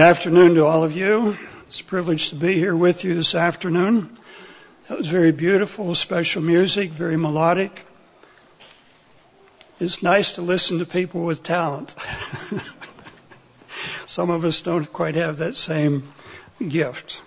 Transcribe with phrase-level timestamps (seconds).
[0.00, 1.36] Good afternoon to all of you.
[1.66, 4.08] It's a privilege to be here with you this afternoon.
[4.88, 7.84] That was very beautiful, special music, very melodic.
[9.78, 11.94] It's nice to listen to people with talent.
[14.06, 16.10] Some of us don't quite have that same
[16.66, 17.20] gift.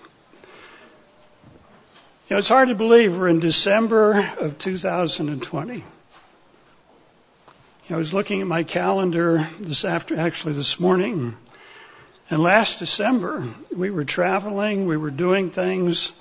[2.28, 5.76] You know, it's hard to believe we're in December of 2020.
[5.76, 5.84] You
[7.88, 11.38] know, I was looking at my calendar this after, actually this morning,
[12.30, 16.14] and last December, we were traveling, we were doing things.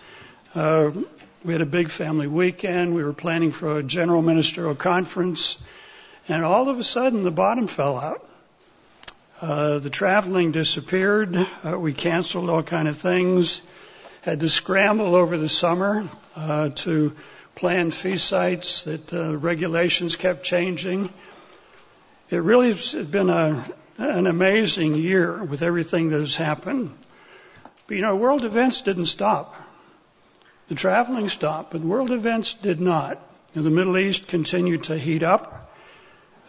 [0.55, 0.91] Uh,
[1.45, 2.95] we had a big family weekend.
[2.95, 5.59] We were planning for a general ministerial conference.
[6.29, 8.29] And all of a sudden, the bottom fell out.
[9.41, 11.37] Uh, the traveling disappeared.
[11.65, 13.61] Uh, we canceled all kind of things.
[14.23, 17.17] Had to scramble over the summer uh, to
[17.57, 21.11] plan feast sites that uh, regulations kept changing.
[22.31, 23.65] It really has been a,
[24.11, 26.93] an amazing year with everything that has happened.
[27.87, 29.55] But you know, world events didn't stop.
[30.69, 33.21] The traveling stopped, but world events did not.
[33.53, 35.71] the Middle East continued to heat up.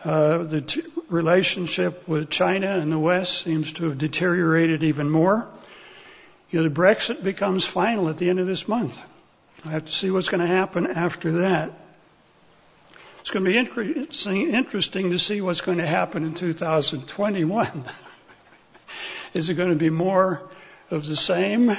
[0.04, 5.48] Uh, the t- relationship with China and the West seems to have deteriorated even more.
[6.50, 9.00] You know, the Brexit becomes final at the end of this month.
[9.66, 11.72] I have to see what's going to happen after that.
[13.24, 17.86] It's going to be interesting, to see what's going to happen in 2021.
[19.34, 20.42] Is it going to be more
[20.92, 21.74] of the same?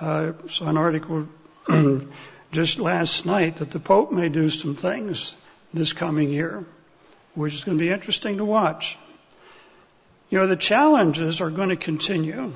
[0.00, 1.28] Uh, saw an article
[2.52, 5.36] just last night that the Pope may do some things
[5.74, 6.64] this coming year,
[7.34, 8.96] which is going to be interesting to watch.
[10.30, 12.54] You know, the challenges are going to continue.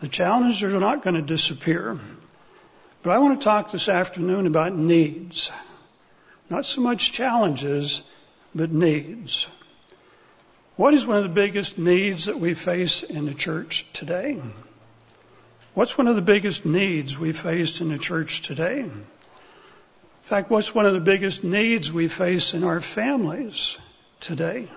[0.00, 2.00] The challenges are not going to disappear.
[3.04, 5.52] But I want to talk this afternoon about needs.
[6.50, 8.02] Not so much challenges,
[8.54, 9.48] but needs.
[10.76, 14.40] What is one of the biggest needs that we face in the church today?
[15.74, 18.80] What's one of the biggest needs we face in the church today?
[18.80, 19.04] In
[20.22, 23.76] fact, what's one of the biggest needs we face in our families
[24.20, 24.68] today?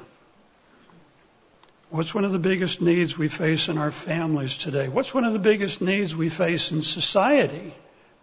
[1.90, 4.90] What's one of the biggest needs we face in our families today?
[4.90, 7.74] What's one of the biggest needs we face in society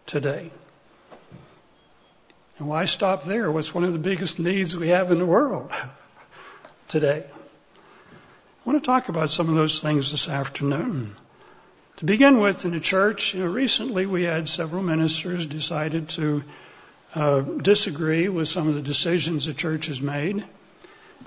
[0.06, 0.50] today?
[2.59, 3.50] And why stop there?
[3.50, 5.72] What's one of the biggest needs we have in the world
[6.88, 7.25] today?
[7.26, 11.16] I want to talk about some of those things this afternoon.
[11.98, 16.44] To begin with, in the church, you know, recently we had several ministers decided to
[17.15, 20.44] uh, disagree with some of the decisions the church has made,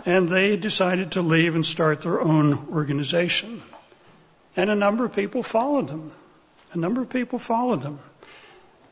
[0.06, 3.62] and they decided to leave and start their own organization.
[4.56, 6.12] And a number of people followed them.
[6.74, 8.00] A number of people followed them.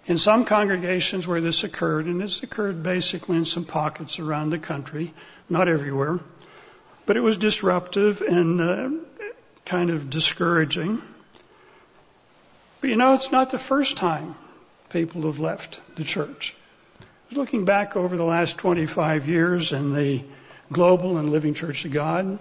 [0.08, 4.60] In some congregations where this occurred, and this occurred basically in some pockets around the
[4.60, 5.14] country,
[5.50, 6.20] not everywhere,
[7.08, 8.90] but it was disruptive and uh,
[9.66, 11.02] kind of discouraging.
[12.82, 14.36] But you know, it's not the first time
[14.90, 16.56] people have left the church.
[17.32, 20.24] Looking back over the last 25 years in the
[20.72, 22.38] Global and Living Church of God,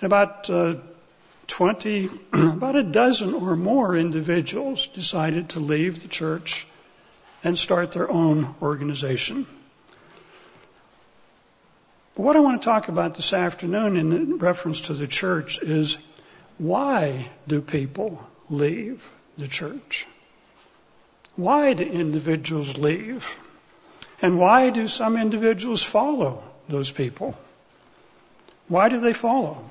[0.00, 0.76] about uh,
[1.48, 6.66] 20, about a dozen or more individuals decided to leave the church
[7.44, 9.46] and start their own organization.
[12.16, 15.98] But what I want to talk about this afternoon in reference to the church is
[16.56, 20.06] why do people leave the church?
[21.36, 23.38] Why do individuals leave?
[24.22, 27.36] And why do some individuals follow those people?
[28.68, 29.70] Why do they follow?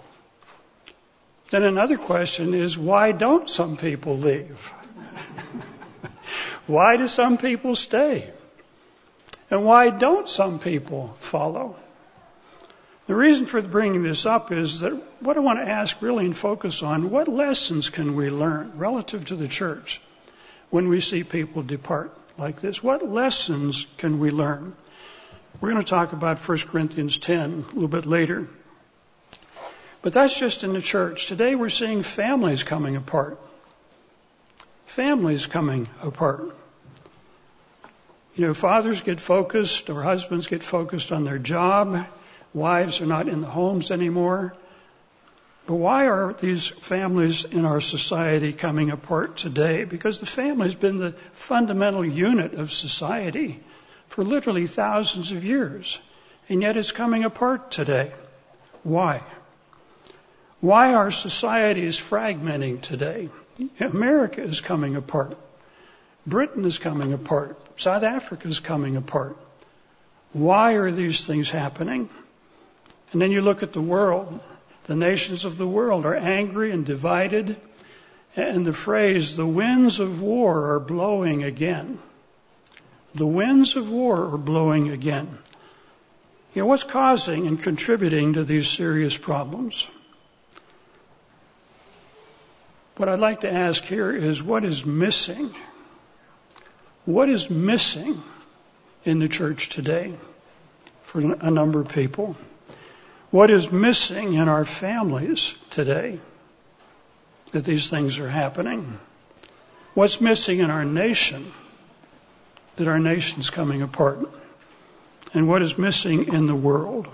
[1.50, 4.72] Then another question is why don't some people leave?
[6.68, 8.31] Why do some people stay?
[9.51, 11.75] And why don't some people follow?
[13.06, 16.36] The reason for bringing this up is that what I want to ask really and
[16.36, 20.01] focus on, what lessons can we learn relative to the church
[20.69, 22.81] when we see people depart like this?
[22.81, 24.74] What lessons can we learn?
[25.59, 28.48] We're going to talk about 1 Corinthians 10 a little bit later.
[30.01, 31.27] But that's just in the church.
[31.27, 33.38] Today we're seeing families coming apart
[34.94, 36.56] families coming apart.
[38.36, 42.06] You know, fathers get focused or husbands get focused on their job.
[42.54, 44.56] Wives are not in the homes anymore.
[45.66, 49.86] But why are these families in our society coming apart today?
[49.86, 53.62] Because the family has been the fundamental unit of society
[54.07, 56.00] for literally thousands of years.
[56.50, 58.12] And yet it's coming apart today.
[58.84, 59.24] Why?
[60.60, 63.30] Why are societies fragmenting today?
[63.80, 65.38] America is coming apart.
[66.26, 67.58] Britain is coming apart.
[67.80, 69.38] South Africa is coming apart.
[70.32, 72.10] Why are these things happening?
[73.12, 74.40] And then you look at the world
[74.86, 77.56] The nations of the world are angry and divided.
[78.36, 82.00] And the phrase, the winds of war are blowing again.
[83.16, 85.38] The winds of war are blowing again.
[86.54, 89.88] You know, what's causing and contributing to these serious problems?
[92.95, 95.54] What I'd like to ask here is what is missing?
[97.06, 98.22] What is missing
[99.04, 100.13] in the church today
[101.01, 102.36] for a number of people?
[103.31, 106.19] What is missing in our families today
[107.51, 109.00] that these things are happening?
[109.95, 111.51] What's missing in our nation
[112.75, 114.30] that our nation's coming apart?
[115.34, 117.07] And what is missing in the world?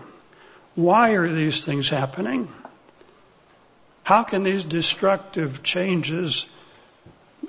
[0.76, 2.50] Why are these things happening?
[4.10, 6.48] How can these destructive changes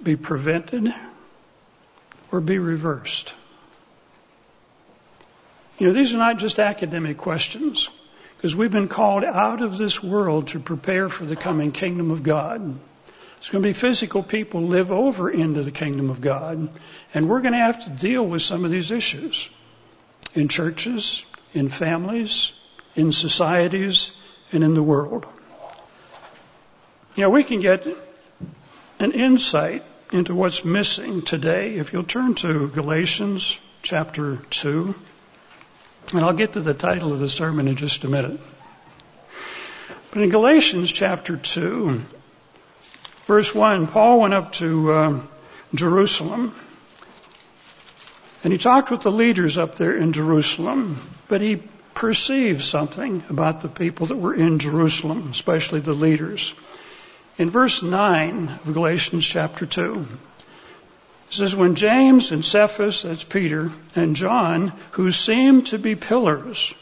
[0.03, 0.93] be prevented
[2.31, 3.33] or be reversed?
[5.79, 7.89] You know, these are not just academic questions,
[8.37, 12.23] because we've been called out of this world to prepare for the coming kingdom of
[12.23, 12.79] God.
[13.39, 16.69] It's going to be physical people live over into the kingdom of God,
[17.15, 19.49] and we're going to have to deal with some of these issues
[20.35, 21.25] in churches,
[21.55, 22.53] in families,
[22.97, 24.13] in societies,
[24.53, 25.25] and in the world.
[27.21, 27.87] You know, we can get
[28.99, 34.95] an insight into what's missing today if you'll turn to Galatians chapter 2.
[36.15, 38.41] And I'll get to the title of the sermon in just a minute.
[40.11, 42.01] But in Galatians chapter 2,
[43.27, 45.21] verse 1, Paul went up to uh,
[45.75, 46.55] Jerusalem
[48.43, 50.97] and he talked with the leaders up there in Jerusalem,
[51.29, 51.63] but he
[51.93, 56.55] perceived something about the people that were in Jerusalem, especially the leaders.
[57.41, 60.07] In verse 9 of Galatians chapter 2,
[61.29, 66.75] it says, When James and Cephas, that's Peter, and John, who seemed to be pillars,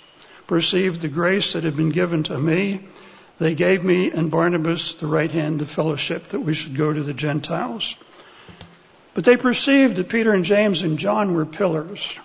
[0.48, 2.80] perceived the grace that had been given to me,
[3.38, 7.04] they gave me and Barnabas the right hand of fellowship that we should go to
[7.04, 7.94] the Gentiles.
[9.14, 12.18] But they perceived that Peter and James and John were pillars.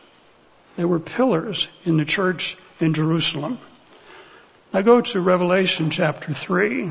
[0.75, 3.59] They were pillars in the church in Jerusalem.
[4.73, 6.89] Now go to Revelation chapter 3.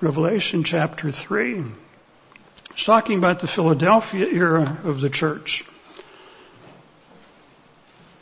[0.00, 1.62] Revelation chapter 3.
[2.70, 5.62] It's talking about the Philadelphia era of the church.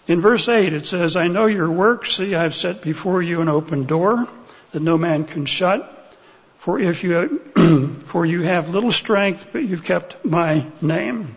[0.08, 2.16] In verse 8 it says, I know your works.
[2.16, 4.26] See, I've set before you an open door
[4.72, 5.94] that no man can shut.
[6.56, 7.38] For if you,
[8.06, 11.36] for you have little strength, but you've kept my name.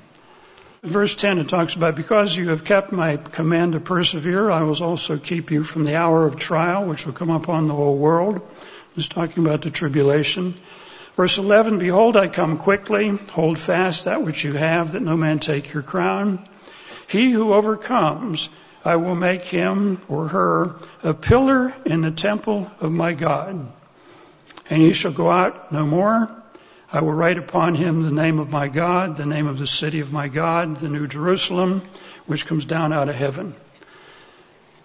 [0.82, 4.84] Verse 10, it talks about, because you have kept my command to persevere, I will
[4.84, 8.42] also keep you from the hour of trial, which will come upon the whole world
[8.96, 10.56] He's talking about the tribulation.
[11.16, 13.10] Verse 11, Behold, I come quickly.
[13.32, 16.48] Hold fast that which you have, that no man take your crown.
[17.08, 18.50] He who overcomes,
[18.84, 23.72] I will make him or her a pillar in the temple of my God.
[24.70, 26.30] And he shall go out no more.
[26.92, 30.02] I will write upon him the name of my God, the name of the city
[30.02, 31.82] of my God, the New Jerusalem,
[32.26, 33.54] which comes down out of heaven.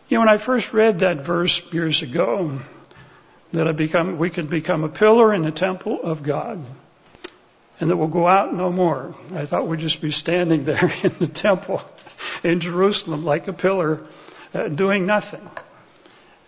[0.08, 2.60] You know, when I first read that verse years ago,
[3.52, 6.64] that I become, we could become a pillar in the temple of God
[7.80, 9.14] and that we'll go out no more.
[9.34, 11.82] I thought we'd just be standing there in the temple
[12.42, 14.06] in Jerusalem like a pillar
[14.54, 15.48] uh, doing nothing.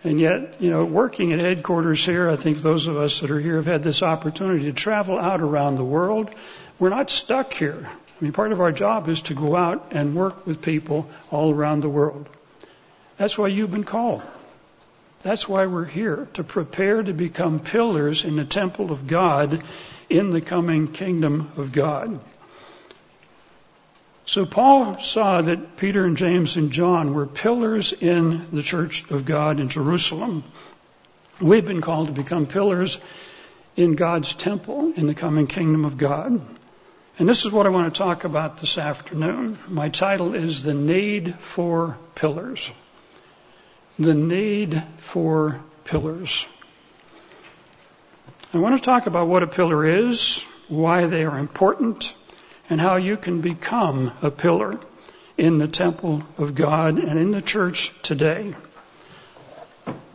[0.03, 3.39] And yet, you know, working at headquarters here, I think those of us that are
[3.39, 6.33] here have had this opportunity to travel out around the world.
[6.79, 7.85] We're not stuck here.
[7.85, 11.53] I mean, part of our job is to go out and work with people all
[11.53, 12.29] around the world.
[13.17, 14.21] That's why you've been called.
[15.21, 19.61] That's why we're here, to prepare to become pillars in the temple of God
[20.09, 22.19] in the coming kingdom of God.
[24.25, 29.25] So Paul saw that Peter and James and John were pillars in the church of
[29.25, 30.43] God in Jerusalem.
[31.41, 32.99] We've been called to become pillars
[33.75, 36.41] in God's temple in the coming kingdom of God.
[37.17, 39.59] And this is what I want to talk about this afternoon.
[39.67, 42.71] My title is The Need for Pillars
[43.99, 46.47] the need for pillars.
[48.53, 52.13] I want to talk about what a pillar is, why they are important,
[52.69, 54.79] and how you can become a pillar
[55.37, 58.55] in the temple of God and in the church today.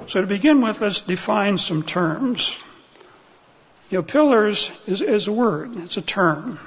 [0.06, 2.58] So to begin with, let's define some terms.
[3.90, 6.58] You know, pillars is, is a word, it's a term.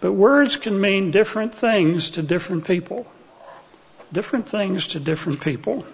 [0.00, 3.06] But words can mean different things to different people.
[4.12, 5.84] Different things to different people.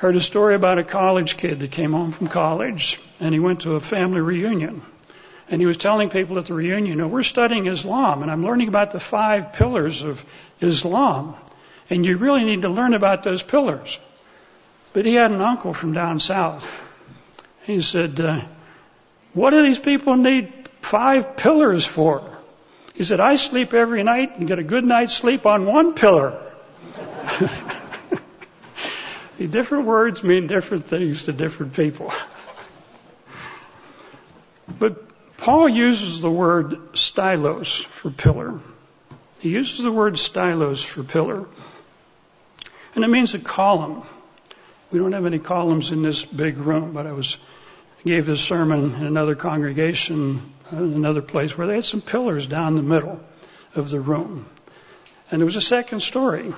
[0.00, 3.60] Heard a story about a college kid that came home from college and he went
[3.60, 4.80] to a family reunion.
[5.50, 8.42] And he was telling people at the reunion, you know, we're studying Islam and I'm
[8.42, 10.24] learning about the five pillars of
[10.58, 11.34] Islam.
[11.90, 14.00] And you really need to learn about those pillars.
[14.94, 16.82] But he had an uncle from down south.
[17.64, 18.40] He said, uh,
[19.34, 22.24] what do these people need five pillars for?
[22.94, 26.40] He said, I sleep every night and get a good night's sleep on one pillar.
[29.46, 32.12] different words mean different things to different people.
[34.78, 38.60] But Paul uses the word stylos for pillar.
[39.38, 41.46] He uses the word stylos for pillar.
[42.94, 44.02] And it means a column.
[44.90, 47.38] We don't have any columns in this big room, but I was
[48.04, 52.74] gave this sermon in another congregation, in another place where they had some pillars down
[52.74, 53.20] the middle
[53.74, 54.46] of the room.
[55.30, 56.52] And it was a second story.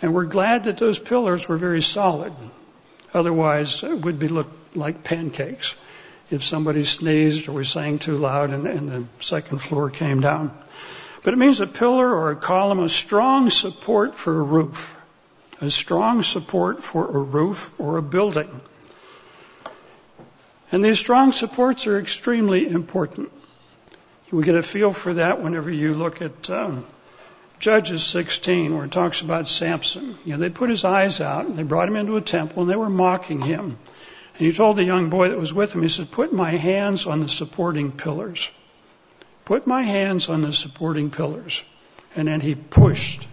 [0.00, 2.32] And we're glad that those pillars were very solid.
[3.12, 5.74] Otherwise, it would be look like pancakes
[6.30, 10.56] if somebody sneezed or was sang too loud and, and the second floor came down.
[11.22, 14.94] But it means a pillar or a column, a strong support for a roof.
[15.60, 18.60] A strong support for a roof or a building.
[20.70, 23.32] And these strong supports are extremely important.
[24.30, 26.86] You get a feel for that whenever you look at um,
[27.58, 30.16] Judges 16, where it talks about Samson.
[30.24, 32.70] You know, they put his eyes out, and they brought him into a temple, and
[32.70, 33.78] they were mocking him.
[34.38, 37.06] And he told the young boy that was with him, he said, Put my hands
[37.06, 38.48] on the supporting pillars.
[39.44, 41.62] Put my hands on the supporting pillars.
[42.14, 43.26] And then he pushed.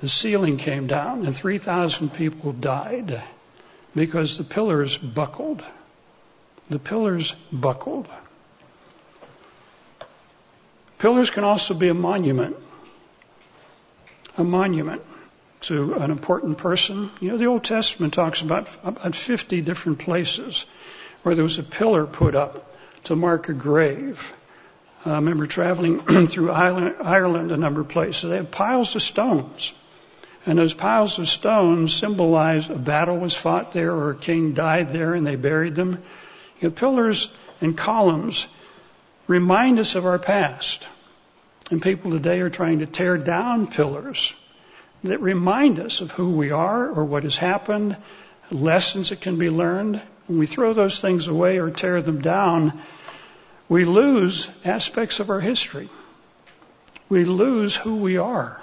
[0.00, 3.22] The ceiling came down, and 3,000 people died
[3.94, 5.64] because the pillars buckled.
[6.68, 8.08] The pillars buckled.
[10.98, 12.56] Pillars can also be a monument.
[14.38, 15.02] A monument
[15.62, 17.10] to an important person.
[17.20, 20.66] You know, the Old Testament talks about about 50 different places
[21.22, 24.32] where there was a pillar put up to mark a grave.
[25.04, 28.30] I remember traveling through Ireland a number of places.
[28.30, 29.72] They have piles of stones.
[30.44, 34.90] And those piles of stones symbolize a battle was fought there or a king died
[34.90, 36.02] there and they buried them.
[36.60, 37.28] You know, pillars
[37.60, 38.46] and columns
[39.26, 40.86] remind us of our past.
[41.70, 44.32] And people today are trying to tear down pillars
[45.02, 47.96] that remind us of who we are or what has happened,
[48.50, 50.00] lessons that can be learned.
[50.26, 52.80] When we throw those things away or tear them down,
[53.68, 55.88] we lose aspects of our history.
[57.08, 58.60] We lose who we are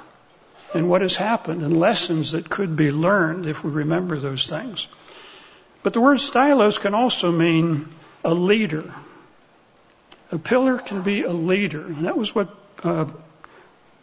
[0.73, 4.87] and what has happened and lessons that could be learned if we remember those things.
[5.83, 7.89] But the word stylos can also mean
[8.23, 8.93] a leader.
[10.31, 11.85] A pillar can be a leader.
[11.85, 13.05] And that was what Uh,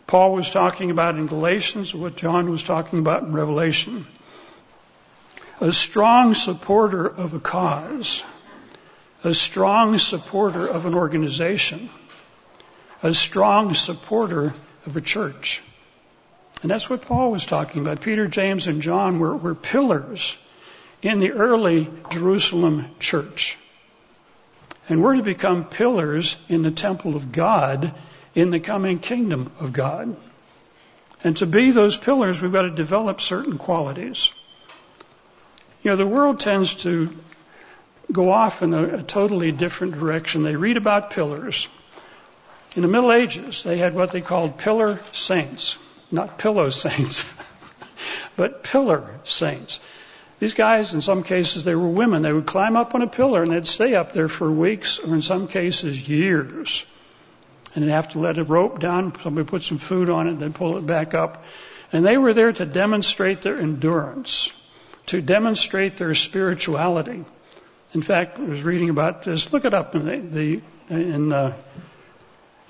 [0.06, 4.06] Paul was talking about in Galatians, what John was talking about in Revelation.
[5.60, 8.24] A strong supporter of a cause.
[9.22, 11.90] A strong supporter of an organization.
[13.02, 14.54] A strong supporter
[14.86, 15.62] of a church.
[16.62, 18.00] And that's what Paul was talking about.
[18.00, 20.36] Peter, James, and John were, were pillars
[21.02, 23.58] in the early Jerusalem church.
[24.88, 27.94] And we're to become pillars in the temple of God
[28.34, 30.16] in the coming kingdom of God.
[31.22, 34.32] And to be those pillars, we've got to develop certain qualities.
[35.82, 37.16] You know, the world tends to
[38.10, 40.42] go off in a, a totally different direction.
[40.42, 41.68] They read about pillars.
[42.76, 45.76] In the Middle Ages, they had what they called pillar saints.
[46.10, 47.24] Not pillow saints,
[48.36, 49.80] but pillar saints.
[50.38, 52.22] These guys, in some cases, they were women.
[52.22, 55.14] They would climb up on a pillar and they'd stay up there for weeks or
[55.14, 56.86] in some cases years.
[57.74, 60.52] And they'd have to let a rope down, somebody put some food on it, then
[60.52, 61.44] pull it back up.
[61.92, 64.52] And they were there to demonstrate their endurance,
[65.06, 67.24] to demonstrate their spirituality.
[67.92, 69.52] In fact, I was reading about this.
[69.52, 71.56] Look it up in the, the in uh,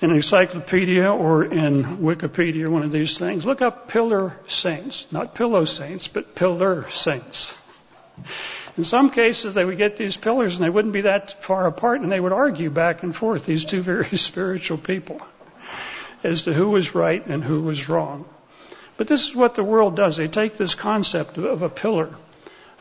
[0.01, 3.45] in encyclopedia or in Wikipedia, one of these things.
[3.45, 7.53] Look up pillar saints, not pillow saints, but pillar saints.
[8.77, 12.01] In some cases, they would get these pillars and they wouldn't be that far apart
[12.01, 15.21] and they would argue back and forth, these two very spiritual people,
[16.23, 18.25] as to who was right and who was wrong.
[18.97, 20.17] But this is what the world does.
[20.17, 22.15] They take this concept of a pillar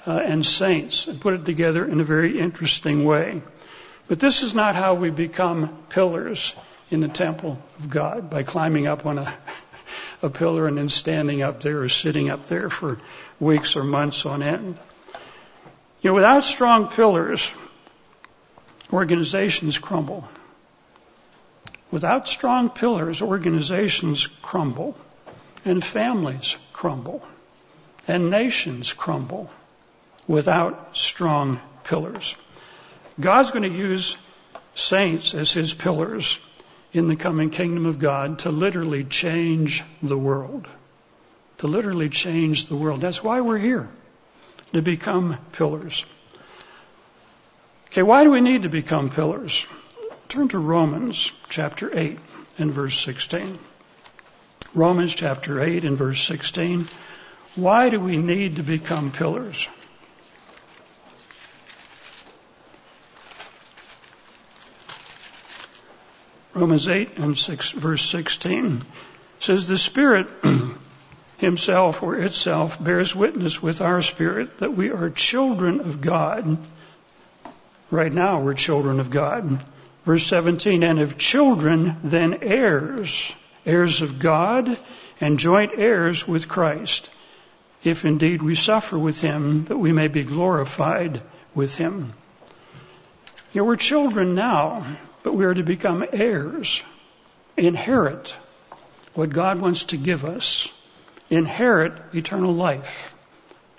[0.06, 3.42] uh, and saints and put it together in a very interesting way.
[4.06, 6.54] But this is not how we become pillars
[6.90, 9.35] in the temple of God by climbing up on a,
[10.23, 12.99] a pillar and then standing up there or sitting up there for
[13.38, 14.78] weeks or months on end.
[16.02, 17.52] You know, without strong pillars,
[18.92, 20.26] organizations crumble.
[21.90, 24.97] Without strong pillars, organizations crumble,
[25.64, 27.23] and families crumble,
[28.09, 29.50] and nations crumble
[30.26, 32.35] without strong pillars.
[33.19, 34.16] God's going to use
[34.75, 36.38] saints as his pillars
[36.92, 40.66] in the coming kingdom of God to literally change the world.
[41.59, 43.02] To literally change the world.
[43.02, 43.88] That's why we're here.
[44.72, 46.04] To become pillars.
[47.88, 49.66] Okay, why do we need to become pillars?
[50.28, 52.18] Turn to Romans chapter 8
[52.58, 53.58] and verse 16.
[54.74, 56.86] Romans chapter 8 and verse 16.
[57.56, 59.66] Why do we need to become pillars?
[66.54, 68.82] Romans 8 and 6, verse 16
[69.40, 70.28] says, The Spirit
[71.40, 76.59] Himself or itself bears witness with our spirit that we are children of God.
[77.90, 79.59] Right now, we're children of God.
[80.04, 84.78] Verse 17, and if children, then heirs, heirs of God
[85.18, 87.09] and joint heirs with Christ,
[87.82, 91.23] if indeed we suffer with him, that we may be glorified
[91.54, 92.12] with him.
[93.54, 96.82] You know, we're children now, but we are to become heirs,
[97.56, 98.35] inherit
[99.14, 100.68] what God wants to give us,
[101.30, 103.14] inherit eternal life,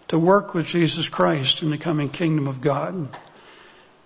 [0.08, 3.10] to work with Jesus Christ in the coming kingdom of God.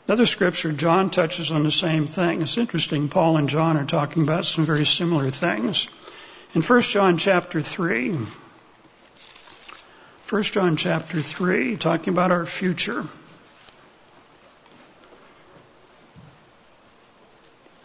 [0.07, 2.41] Another scripture, John touches on the same thing.
[2.41, 5.87] It's interesting, Paul and John are talking about some very similar things.
[6.53, 8.17] In 1 John chapter 3,
[10.29, 13.05] 1 John chapter 3, talking about our future.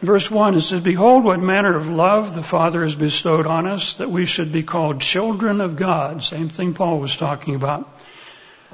[0.00, 3.98] Verse 1, it says, Behold, what manner of love the Father has bestowed on us,
[3.98, 6.22] that we should be called children of God.
[6.22, 7.86] Same thing Paul was talking about.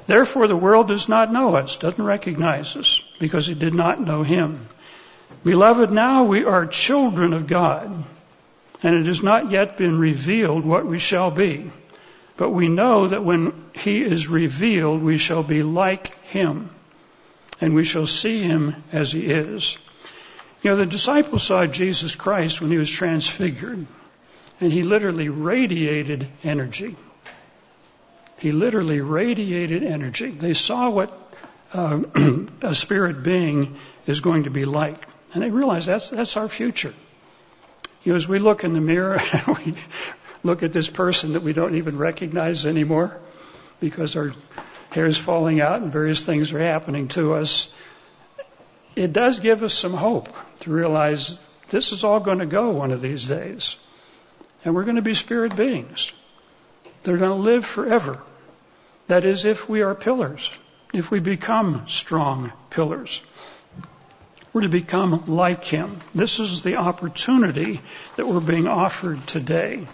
[0.05, 4.23] Therefore, the world does not know us, doesn't recognize us, because it did not know
[4.23, 4.67] Him.
[5.43, 8.05] Beloved, now we are children of God,
[8.81, 11.69] and it has not yet been revealed what we shall be.
[12.37, 16.69] But we know that when He is revealed, we shall be like Him,
[17.59, 19.77] and we shall see Him as He is.
[20.61, 23.85] You know, the disciples saw Jesus Christ when he was transfigured,
[24.59, 26.95] and he literally radiated energy.
[28.39, 30.31] He literally radiated energy.
[30.31, 31.11] They saw what
[31.73, 32.01] uh,
[32.61, 36.93] a spirit being is going to be like, and they realized that's that's our future.
[38.03, 39.75] You know, as we look in the mirror, and we
[40.43, 43.17] look at this person that we don't even recognize anymore
[43.79, 44.33] because our
[44.91, 47.69] hair is falling out and various things are happening to us
[48.97, 52.91] it does give us some hope to realize this is all going to go one
[52.91, 53.75] of these days.
[54.65, 56.11] And we're going to be spirit beings.
[57.03, 58.19] They're going to live forever.
[59.05, 60.49] That is, if we are pillars,
[60.93, 63.21] if we become strong pillars.
[64.51, 65.99] We're to become like Him.
[66.15, 67.79] This is the opportunity
[68.15, 69.85] that we're being offered today.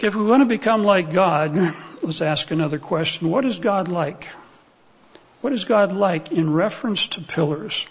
[0.00, 3.30] If we want to become like God, let's ask another question.
[3.30, 4.26] What is God like?
[5.40, 7.86] What is God like in reference to pillars?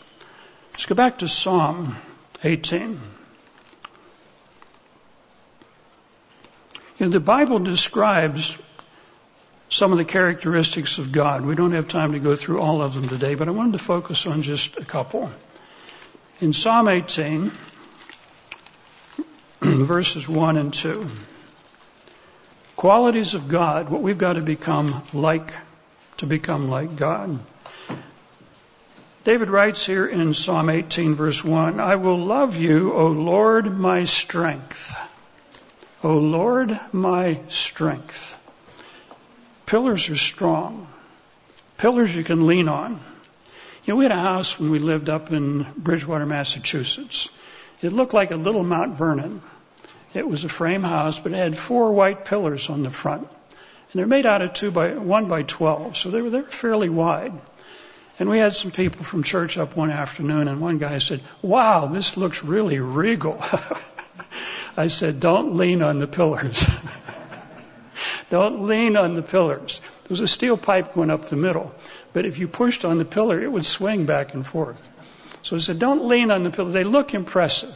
[0.73, 1.95] Let's go back to Psalm
[2.43, 2.99] 18.
[6.99, 8.57] You know, the Bible describes
[9.69, 11.45] some of the characteristics of God.
[11.45, 13.83] We don't have time to go through all of them today, but I wanted to
[13.83, 15.31] focus on just a couple.
[16.41, 17.51] In Psalm 18,
[19.61, 21.07] verses 1 and 2,
[22.75, 25.53] qualities of God, what we've got to become like
[26.17, 27.39] to become like God.
[29.23, 34.05] David writes here in Psalm 18 verse 1, I will love you, O Lord, my
[34.05, 34.95] strength.
[36.03, 38.35] O Lord, my strength.
[39.65, 40.87] Pillars are strong.
[41.77, 43.01] Pillars you can lean on.
[43.83, 47.29] You know, we had a house when we lived up in Bridgewater, Massachusetts.
[47.81, 49.41] It looked like a little Mount Vernon.
[50.13, 53.27] It was a frame house, but it had four white pillars on the front.
[53.91, 56.89] And they're made out of two by one by twelve, so they were they're fairly
[56.89, 57.33] wide.
[58.19, 61.85] And we had some people from church up one afternoon, and one guy said, "Wow,
[61.85, 63.41] this looks really regal."
[64.77, 66.67] I said, "Don't lean on the pillars.
[68.29, 71.73] Don't lean on the pillars." There was a steel pipe going up the middle,
[72.11, 74.87] but if you pushed on the pillar, it would swing back and forth.
[75.43, 76.71] So I said, "Don't lean on the pillar.
[76.71, 77.75] They look impressive,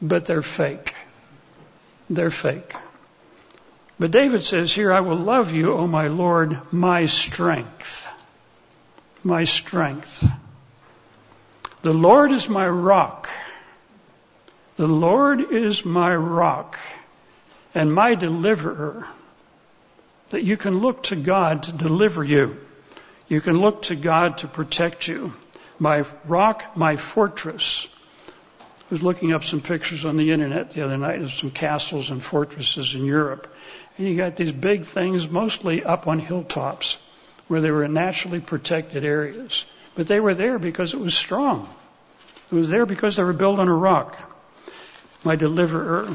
[0.00, 0.94] but they're fake.
[2.08, 2.74] They're fake."
[4.00, 8.08] But David says here, I will love you, O my Lord, my strength.
[9.22, 10.26] My strength.
[11.82, 13.28] The Lord is my rock.
[14.76, 16.78] The Lord is my rock
[17.74, 19.06] and my deliverer.
[20.30, 22.56] That you can look to God to deliver you.
[23.28, 25.34] You can look to God to protect you.
[25.78, 27.86] My rock, my fortress.
[28.30, 32.10] I was looking up some pictures on the internet the other night of some castles
[32.10, 33.54] and fortresses in Europe.
[34.00, 36.96] You got these big things mostly up on hilltops
[37.48, 39.66] where they were in naturally protected areas.
[39.94, 41.68] But they were there because it was strong.
[42.50, 44.18] It was there because they were built on a rock.
[45.22, 46.08] My deliverer.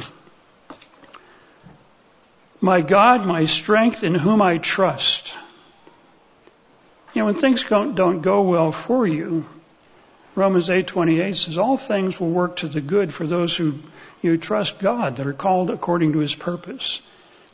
[2.59, 5.35] My God, my strength in whom I trust.
[7.13, 9.45] You know, when things don't, don't go well for you,
[10.33, 13.75] Romans 8:28 says all things will work to the good for those who
[14.23, 17.01] you trust God that are called according to his purpose.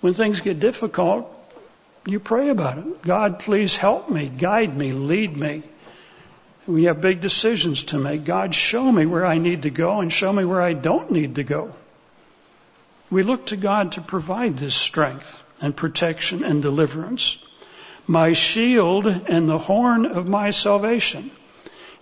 [0.01, 1.37] When things get difficult,
[2.05, 3.01] you pray about it.
[3.03, 5.63] God, please help me, guide me, lead me.
[6.67, 8.25] We have big decisions to make.
[8.25, 11.35] God, show me where I need to go and show me where I don't need
[11.35, 11.75] to go.
[13.11, 17.37] We look to God to provide this strength and protection and deliverance.
[18.07, 21.29] My shield and the horn of my salvation.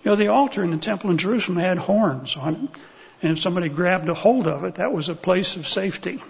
[0.02, 2.80] You know, the altar in the temple in Jerusalem had horns on it.
[3.22, 6.22] And if somebody grabbed a hold of it, that was a place of safety.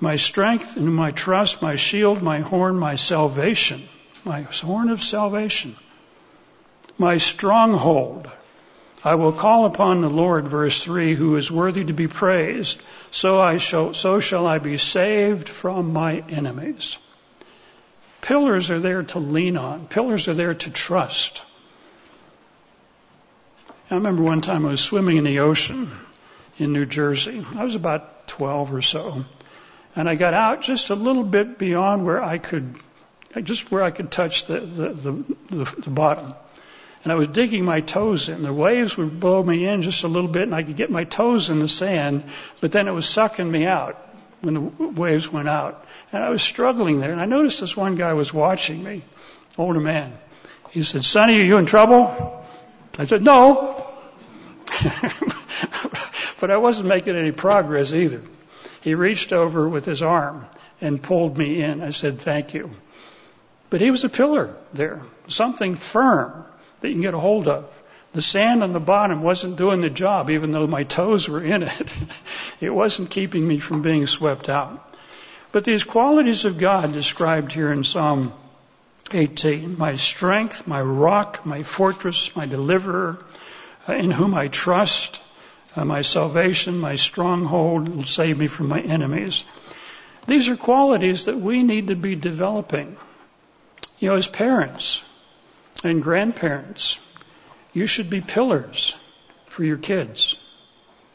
[0.00, 3.82] My strength and my trust, my shield, my horn, my salvation,
[4.24, 5.76] my horn of salvation,
[6.98, 8.30] my stronghold.
[9.04, 12.80] I will call upon the Lord, verse 3, who is worthy to be praised.
[13.10, 16.98] So I shall, so shall I be saved from my enemies.
[18.22, 19.86] Pillars are there to lean on.
[19.86, 21.42] Pillars are there to trust.
[23.90, 25.92] I remember one time I was swimming in the ocean
[26.58, 27.44] in New Jersey.
[27.54, 29.26] I was about 12 or so.
[29.96, 32.74] And I got out just a little bit beyond where I could,
[33.42, 34.88] just where I could touch the, the,
[35.50, 36.34] the, the, bottom.
[37.04, 38.42] And I was digging my toes in.
[38.42, 41.04] The waves would blow me in just a little bit and I could get my
[41.04, 42.24] toes in the sand,
[42.60, 43.96] but then it was sucking me out
[44.40, 45.86] when the waves went out.
[46.12, 47.12] And I was struggling there.
[47.12, 49.02] And I noticed this one guy was watching me,
[49.56, 50.12] older man.
[50.70, 52.44] He said, Sonny, are you in trouble?
[52.98, 53.92] I said, no.
[56.40, 58.22] but I wasn't making any progress either.
[58.84, 60.44] He reached over with his arm
[60.78, 61.82] and pulled me in.
[61.82, 62.70] I said, thank you.
[63.70, 66.44] But he was a pillar there, something firm
[66.80, 67.64] that you can get a hold of.
[68.12, 71.62] The sand on the bottom wasn't doing the job, even though my toes were in
[71.62, 71.94] it.
[72.60, 74.86] it wasn't keeping me from being swept out.
[75.50, 78.34] But these qualities of God described here in Psalm
[79.12, 83.24] 18, my strength, my rock, my fortress, my deliverer,
[83.88, 85.22] uh, in whom I trust,
[85.76, 89.44] Uh, my salvation, my stronghold will save me from my enemies.
[90.26, 92.96] These are qualities that we need to be developing.
[93.98, 95.02] You know, as parents
[95.82, 96.98] and grandparents,
[97.72, 98.94] you should be pillars
[99.46, 100.36] for your kids.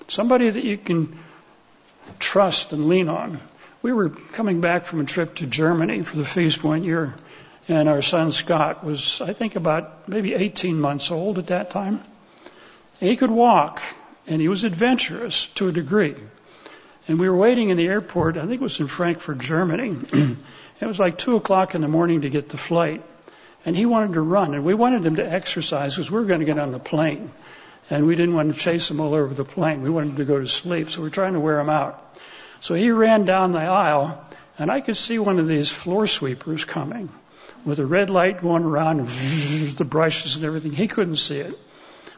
[0.08, 1.18] Somebody that you can
[2.20, 3.40] trust and lean on.
[3.82, 7.16] We were coming back from a trip to Germany for the feast one year,
[7.68, 12.02] and our son Scott was, I think, about maybe 18 months old at that time.
[13.00, 13.82] He could walk,
[14.30, 16.16] and he was adventurous to a degree.
[17.08, 19.98] And we were waiting in the airport, I think it was in Frankfurt, Germany.
[20.80, 23.04] it was like 2 o'clock in the morning to get the flight.
[23.66, 26.40] And he wanted to run, and we wanted him to exercise because we were going
[26.40, 27.32] to get on the plane.
[27.90, 29.82] And we didn't want to chase him all over the plane.
[29.82, 32.16] We wanted him to go to sleep, so we we're trying to wear him out.
[32.62, 34.24] So he ran down the aisle,
[34.60, 37.10] and I could see one of these floor sweepers coming
[37.66, 40.72] with a red light going around the brushes and everything.
[40.72, 41.58] He couldn't see it.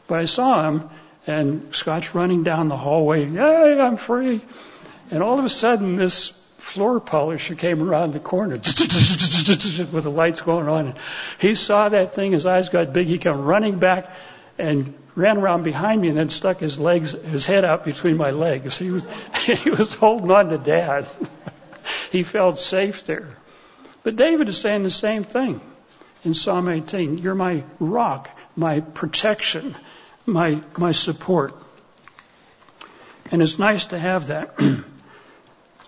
[0.07, 0.89] But I saw him,
[1.27, 3.27] and Scott's running down the hallway.
[3.27, 4.41] Yay, I'm free.
[5.09, 10.41] And all of a sudden, this floor polisher came around the corner with the lights
[10.41, 10.87] going on.
[10.87, 10.97] And
[11.39, 14.09] He saw that thing, his eyes got big, he came running back
[14.57, 18.31] and ran around behind me and then stuck his legs, his head out between my
[18.31, 18.77] legs.
[18.77, 19.05] He was,
[19.39, 21.09] he was holding on to dad.
[22.11, 23.35] he felt safe there.
[24.03, 25.61] But David is saying the same thing
[26.23, 27.17] in Psalm 18.
[27.17, 29.75] You're my rock, my protection,
[30.31, 31.55] my, my support.
[33.31, 34.57] And it's nice to have that.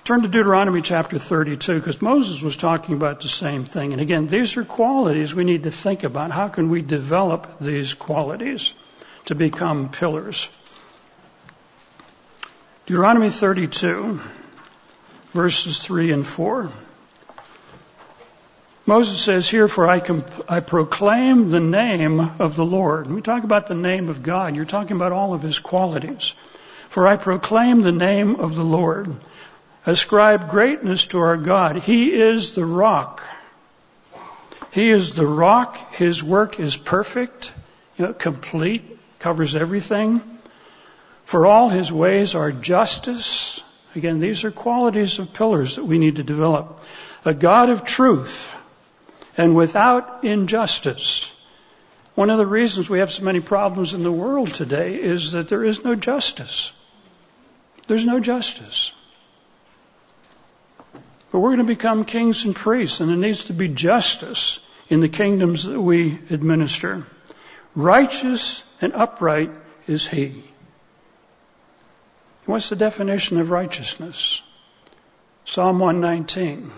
[0.04, 3.94] Turn to Deuteronomy chapter 32 because Moses was talking about the same thing.
[3.94, 6.32] And again, these are qualities we need to think about.
[6.32, 8.74] How can we develop these qualities
[9.26, 10.50] to become pillars?
[12.86, 14.20] Deuteronomy 32
[15.34, 16.72] verses 3 and 4.
[18.86, 20.02] Moses says here, for I,
[20.48, 23.06] I proclaim the name of the Lord.
[23.08, 26.34] When we talk about the name of God, you're talking about all of his qualities.
[26.90, 29.16] For I proclaim the name of the Lord
[29.86, 31.78] ascribe greatness to our God.
[31.78, 33.22] He is the rock.
[34.72, 35.94] He is the rock.
[35.96, 37.52] His work is perfect,
[37.98, 40.22] you know, complete, covers everything.
[41.26, 43.62] For all his ways are justice.
[43.96, 46.84] Again, these are qualities of pillars that we need to develop.
[47.26, 48.56] A God of truth
[49.38, 51.32] and without injustice.
[52.16, 55.48] One of the reasons we have so many problems in the world today is that
[55.48, 56.72] there is no justice.
[57.88, 58.92] There's no justice.
[61.32, 65.00] But we're going to become kings and priests, and there needs to be justice in
[65.00, 67.08] the kingdoms that we administer.
[67.76, 69.50] Righteous and upright
[69.88, 70.44] is he.
[72.46, 74.44] What's the definition of righteousness?
[75.46, 76.72] Psalm 119,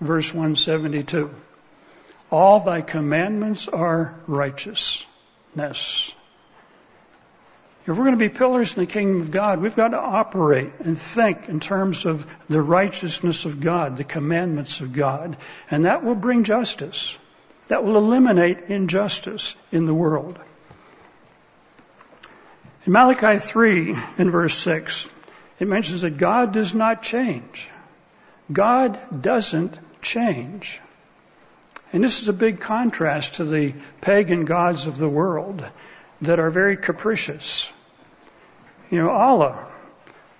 [0.00, 1.30] verse 172.
[2.30, 6.14] All thy commandments are righteousness.
[7.86, 10.70] If we're going to be pillars in the kingdom of God, we've got to operate
[10.80, 15.36] and think in terms of the righteousness of God, the commandments of God.
[15.70, 17.18] And that will bring justice.
[17.68, 20.38] That will eliminate injustice in the world.
[22.86, 25.08] In Malachi 3, in verse 6,
[25.58, 27.68] it mentions that God does not change.
[28.52, 30.80] God doesn't change.
[31.92, 35.64] And this is a big contrast to the pagan gods of the world
[36.22, 37.72] that are very capricious.
[38.90, 39.66] You know, Allah,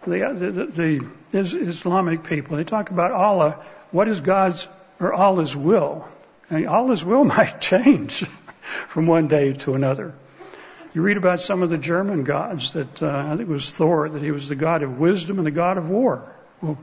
[0.03, 3.65] the, the, the Islamic people, they talk about Allah.
[3.91, 4.69] What is God's
[5.01, 6.07] or Allah's will?
[6.51, 8.25] And Allah's will might change
[8.61, 10.15] from one day to another.
[10.93, 14.09] You read about some of the German gods that uh, I think it was Thor,
[14.09, 16.35] that he was the god of wisdom and the god of war.
[16.61, 16.79] Well,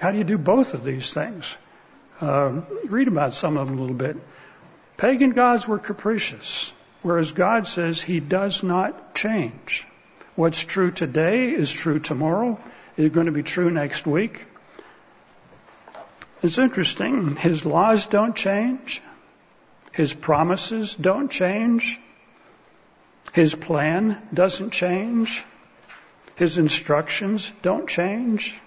[0.00, 1.54] how do you do both of these things?
[2.20, 4.16] Uh, read about some of them a little bit.
[4.96, 9.86] Pagan gods were capricious, whereas God says He does not change.
[10.34, 12.58] What's true today is true tomorrow,
[12.96, 14.44] is going to be true next week.
[16.42, 17.36] It's interesting.
[17.36, 19.00] His laws don't change.
[19.92, 22.00] His promises don't change.
[23.32, 25.44] His plan doesn't change.
[26.36, 28.60] His instructions don't change.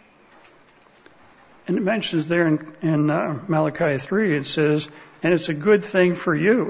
[1.72, 4.90] And it mentions there in, in uh, Malachi 3, it says,
[5.24, 6.70] and it's a good thing for you.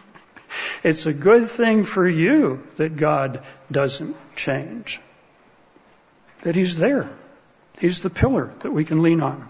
[0.82, 5.00] it's a good thing for you that God doesn't change.
[6.42, 7.08] That He's there.
[7.78, 9.48] He's the pillar that we can lean on.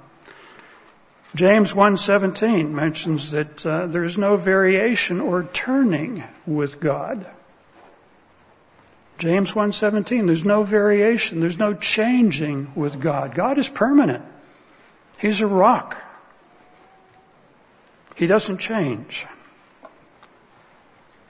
[1.35, 7.27] James 1:17 mentions that uh, there is no variation or turning with God.
[9.19, 13.35] James 1:17 there's no variation, there's no changing with God.
[13.35, 14.25] God is permanent.
[15.23, 16.03] He's a rock.
[18.17, 19.25] He doesn't change.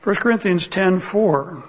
[0.02, 1.62] 1 Corinthians 10:4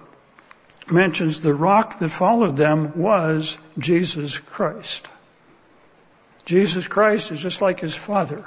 [0.89, 5.09] mentions the rock that followed them was Jesus Christ.
[6.45, 8.45] Jesus Christ is just like his Father.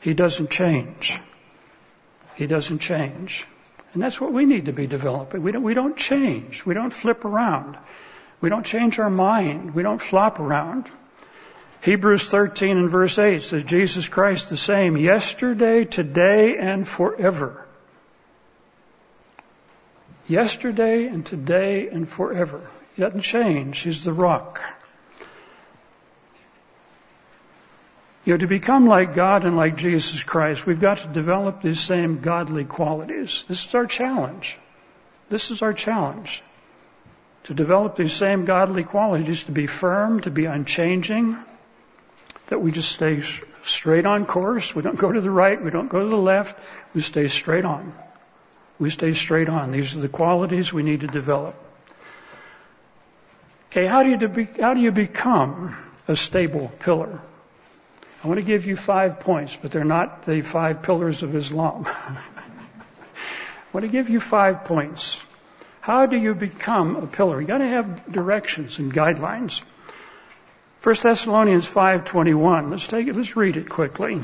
[0.00, 1.20] He doesn't change.
[2.34, 3.46] He doesn't change.
[3.92, 5.42] And that's what we need to be developing.
[5.42, 6.64] We don't, we don't change.
[6.64, 7.76] We don't flip around.
[8.40, 9.74] We don't change our mind.
[9.74, 10.90] We don't flop around.
[11.82, 17.64] Hebrews 13 and verse 8 says, Jesus Christ the same yesterday, today, and forever.
[20.26, 22.60] Yesterday and today and forever.
[22.96, 23.78] He doesn't change.
[23.80, 24.64] He's the rock.
[28.24, 31.78] You know, to become like God and like Jesus Christ, we've got to develop these
[31.78, 33.44] same godly qualities.
[33.46, 34.58] This is our challenge.
[35.28, 36.42] This is our challenge.
[37.44, 41.36] To develop these same godly qualities, to be firm, to be unchanging,
[42.48, 43.22] that we just stay
[43.64, 44.74] straight on course.
[44.74, 45.62] We don't go to the right.
[45.62, 46.58] We don't go to the left.
[46.94, 47.92] We stay straight on.
[48.78, 49.72] We stay straight on.
[49.72, 51.54] These are the qualities we need to develop.
[53.70, 55.76] Okay, how do you, how do you become
[56.08, 57.20] a stable pillar?
[58.22, 61.86] I want to give you five points, but they're not the five pillars of Islam.
[61.86, 62.18] I
[63.72, 65.22] want to give you five points.
[65.80, 67.40] How do you become a pillar?
[67.40, 69.62] You got to have directions and guidelines.
[70.82, 72.70] 1 Thessalonians 5:21.
[72.70, 73.16] Let's take it.
[73.16, 74.20] Let's read it quickly.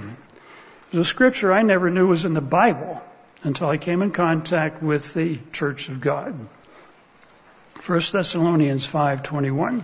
[0.91, 3.03] There's a scripture I never knew was in the Bible
[3.43, 6.35] until I came in contact with the Church of God.
[7.85, 9.83] 1 Thessalonians 5:21.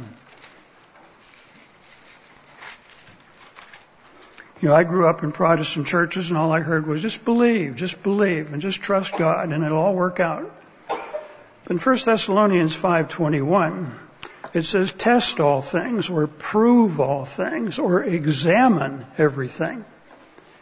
[4.61, 7.77] You know, I grew up in Protestant churches and all I heard was just believe,
[7.77, 10.51] just believe and just trust God and it'll all work out.
[10.89, 13.95] But in 1 Thessalonians 5:21,
[14.59, 19.85] it says test all things or prove all things or examine everything.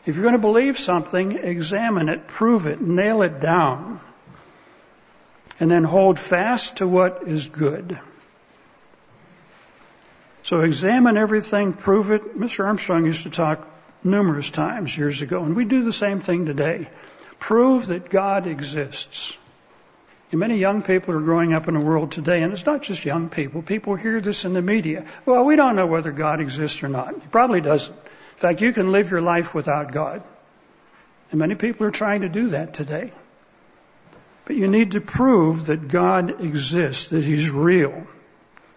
[0.05, 4.01] If you're going to believe something, examine it, prove it, nail it down,
[5.59, 7.99] and then hold fast to what is good.
[10.43, 12.39] So examine everything, prove it.
[12.39, 12.67] Mr.
[12.67, 13.67] Armstrong used to talk
[14.05, 16.89] numerous times years ago, and we do the same thing today.
[17.41, 19.37] Prove that God exists.
[20.37, 23.31] Many young people are growing up in a world today, and it's not just young
[23.31, 23.63] people.
[23.63, 25.07] People hear this in the media.
[25.25, 27.15] Well, we don't know whether God exists or not.
[27.15, 27.95] He probably doesn't.
[27.95, 30.23] In fact, you can live your life without God.
[31.31, 33.13] And many people are trying to do that today.
[34.45, 38.07] But you need to prove that God exists, that He's real.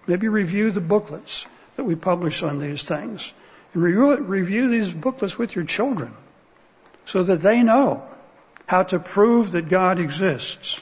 [0.08, 1.46] Maybe review the booklets
[1.76, 3.34] that we publish on these things.
[3.74, 6.14] And review these booklets with your children
[7.06, 8.08] so that they know
[8.66, 10.82] how to prove that God exists.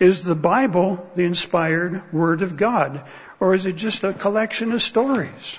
[0.00, 3.02] Is the Bible the inspired Word of God?
[3.38, 5.58] Or is it just a collection of stories?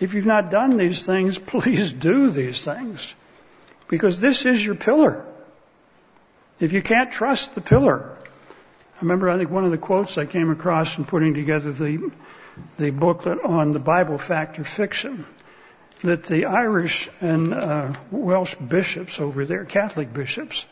[0.00, 3.14] If you've not done these things, please do these things.
[3.88, 5.24] Because this is your pillar.
[6.58, 8.16] If you can't trust the pillar,
[8.96, 12.10] I remember I think one of the quotes I came across in putting together the,
[12.78, 15.24] the booklet on the Bible fact or fiction,
[16.02, 20.66] that the Irish and uh, Welsh bishops over there, Catholic bishops,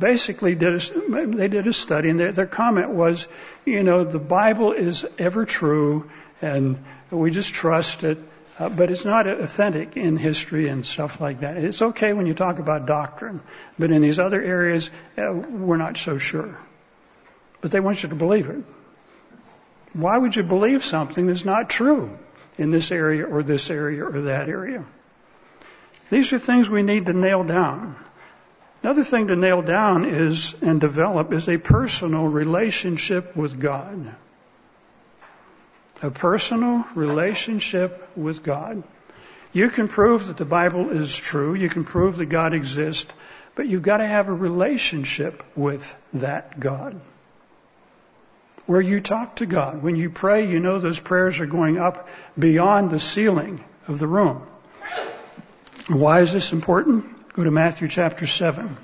[0.00, 3.28] basically did a, they did a study and their, their comment was,
[3.64, 6.10] you know, the Bible is ever true
[6.42, 8.18] and we just trust it,
[8.58, 11.56] uh, but it's not authentic in history and stuff like that.
[11.58, 13.40] It's okay when you talk about doctrine,
[13.78, 16.58] but in these other areas, uh, we're not so sure.
[17.60, 18.64] But they want you to believe it.
[19.92, 22.18] Why would you believe something that's not true
[22.56, 24.84] in this area or this area or that area?
[26.10, 27.96] These are things we need to nail down.
[28.82, 34.14] Another thing to nail down is and develop is a personal relationship with God.
[36.02, 38.82] A personal relationship with God.
[39.52, 41.54] You can prove that the Bible is true.
[41.54, 43.12] You can prove that God exists,
[43.54, 46.98] but you've got to have a relationship with that God.
[48.64, 49.82] Where you talk to God.
[49.82, 54.06] When you pray, you know those prayers are going up beyond the ceiling of the
[54.06, 54.46] room.
[55.88, 57.19] Why is this important?
[57.40, 58.76] Go to Matthew chapter 7.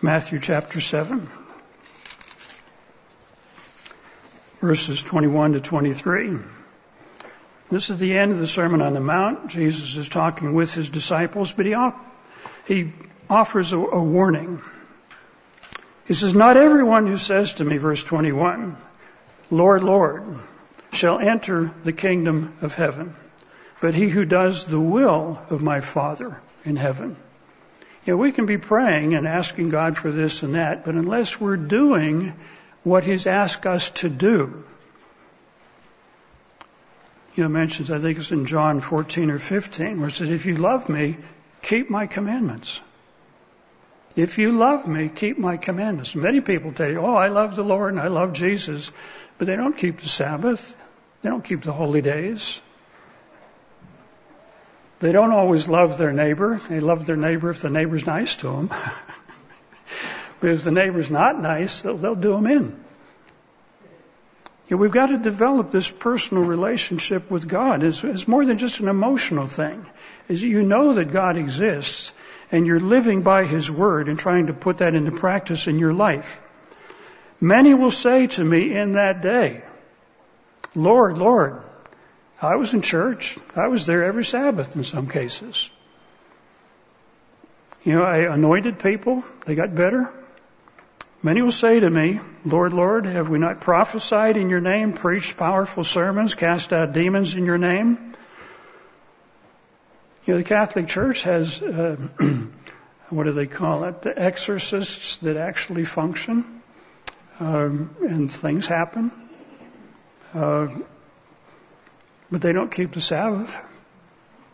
[0.00, 1.28] Matthew chapter 7.
[4.60, 6.38] Verses 21 to 23.
[7.68, 9.48] This is the end of the Sermon on the Mount.
[9.48, 11.74] Jesus is talking with his disciples, but he,
[12.68, 12.92] he
[13.28, 14.62] offers a, a warning.
[16.06, 18.76] He says, Not everyone who says to me, verse 21,
[19.50, 20.38] Lord, Lord,
[20.92, 23.16] shall enter the kingdom of heaven,
[23.80, 27.16] but he who does the will of my Father in heaven.
[28.06, 31.40] You know, we can be praying and asking God for this and that, but unless
[31.40, 32.34] we're doing
[32.82, 34.64] what He's asked us to do,
[37.34, 40.46] you know, mentions, I think it's in John 14 or 15, where it says, if
[40.46, 41.16] you love me,
[41.62, 42.80] keep my commandments.
[44.16, 46.14] If you love me, keep my commandments.
[46.14, 48.90] Many people tell you, oh, I love the Lord and I love Jesus,
[49.38, 50.74] but they don't keep the Sabbath.
[51.22, 52.60] They don't keep the holy days.
[55.00, 56.60] They don't always love their neighbor.
[56.68, 58.68] They love their neighbor if the neighbor's nice to them.
[60.40, 62.84] but if the neighbor's not nice, they'll, they'll do them in.
[64.68, 67.82] You know, we've got to develop this personal relationship with God.
[67.82, 69.84] It's, it's more than just an emotional thing.
[70.28, 72.12] Is you know that God exists
[72.52, 75.94] and you're living by His Word and trying to put that into practice in your
[75.94, 76.40] life.
[77.40, 79.64] Many will say to me in that day,
[80.74, 81.62] Lord, Lord,
[82.42, 83.38] I was in church.
[83.54, 85.70] I was there every Sabbath in some cases.
[87.84, 89.24] You know, I anointed people.
[89.46, 90.12] They got better.
[91.22, 95.36] Many will say to me, Lord, Lord, have we not prophesied in your name, preached
[95.36, 98.14] powerful sermons, cast out demons in your name?
[100.24, 101.96] You know, the Catholic Church has, uh,
[103.10, 104.00] what do they call it?
[104.00, 106.62] The exorcists that actually function,
[107.38, 109.10] um, and things happen.
[110.32, 110.68] Uh,
[112.30, 113.56] but they don't keep the Sabbath.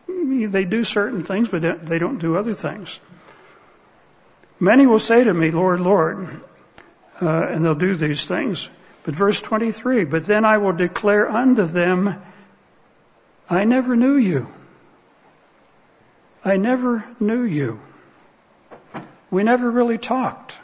[0.08, 2.98] They do certain things, but they don't do other things.
[4.58, 6.40] Many will say to me, Lord, Lord,
[7.20, 8.70] uh, and they'll do these things.
[9.04, 12.22] But verse 23, but then I will declare unto them,
[13.48, 14.48] I never knew you.
[16.44, 17.80] I never knew you.
[19.30, 20.54] We never really talked.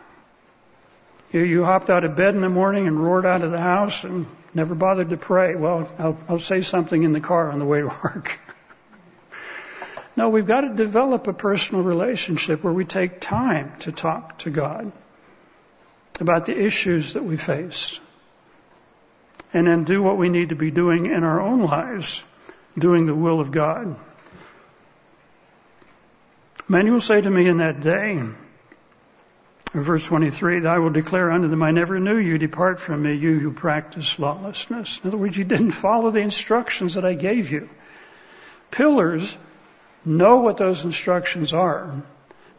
[1.33, 4.05] You, you hopped out of bed in the morning and roared out of the house
[4.05, 5.55] and Never bothered to pray.
[5.55, 8.39] Well, I'll, I'll say something in the car on the way to work.
[10.17, 14.51] no, we've got to develop a personal relationship where we take time to talk to
[14.51, 14.93] God
[16.21, 17.99] about the issues that we face.
[19.55, 22.23] And then do what we need to be doing in our own lives,
[22.79, 23.97] doing the will of God.
[26.69, 28.23] Many will say to me in that day,
[29.73, 32.37] Verse 23, I will declare unto them, I never knew you.
[32.37, 35.01] Depart from me, you who practice lawlessness.
[35.03, 37.71] In other words, you didn't follow the instructions that I gave you.
[38.71, 39.37] Pillars
[40.05, 42.03] know what those instructions are.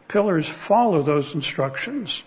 [0.08, 2.24] Pillars follow those instructions.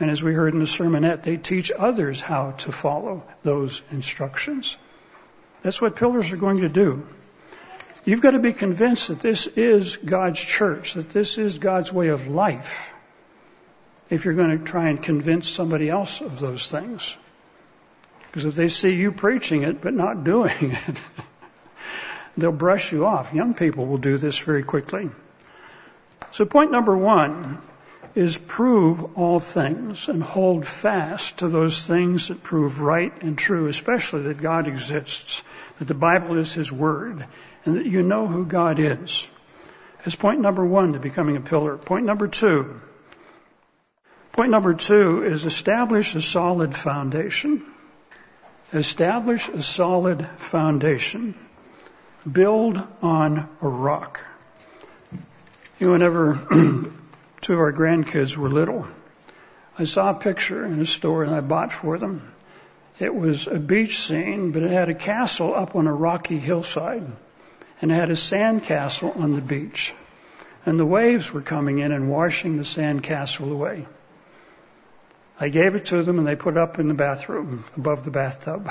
[0.00, 4.76] And as we heard in the sermonette, they teach others how to follow those instructions.
[5.62, 7.06] That's what pillars are going to do.
[8.04, 12.08] You've got to be convinced that this is God's church, that this is God's way
[12.08, 12.93] of life
[14.10, 17.16] if you're going to try and convince somebody else of those things.
[18.26, 21.02] Because if they see you preaching it but not doing it,
[22.36, 23.32] they'll brush you off.
[23.32, 25.10] Young people will do this very quickly.
[26.32, 27.60] So point number one
[28.14, 33.66] is prove all things and hold fast to those things that prove right and true,
[33.66, 35.42] especially that God exists,
[35.78, 37.26] that the Bible is His Word,
[37.64, 39.28] and that you know who God is.
[39.98, 41.76] That's point number one to becoming a pillar.
[41.76, 42.80] Point number two.
[44.34, 47.62] Point number two is establish a solid foundation.
[48.72, 51.36] Establish a solid foundation.
[52.30, 54.20] Build on a rock.
[55.78, 56.34] You know, whenever
[57.42, 58.88] two of our grandkids were little,
[59.78, 62.32] I saw a picture in a store and I bought for them.
[62.98, 67.06] It was a beach scene, but it had a castle up on a rocky hillside
[67.80, 69.94] and it had a sand castle on the beach.
[70.66, 73.86] And the waves were coming in and washing the sand castle away.
[75.38, 78.10] I gave it to them and they put it up in the bathroom above the
[78.10, 78.70] bathtub.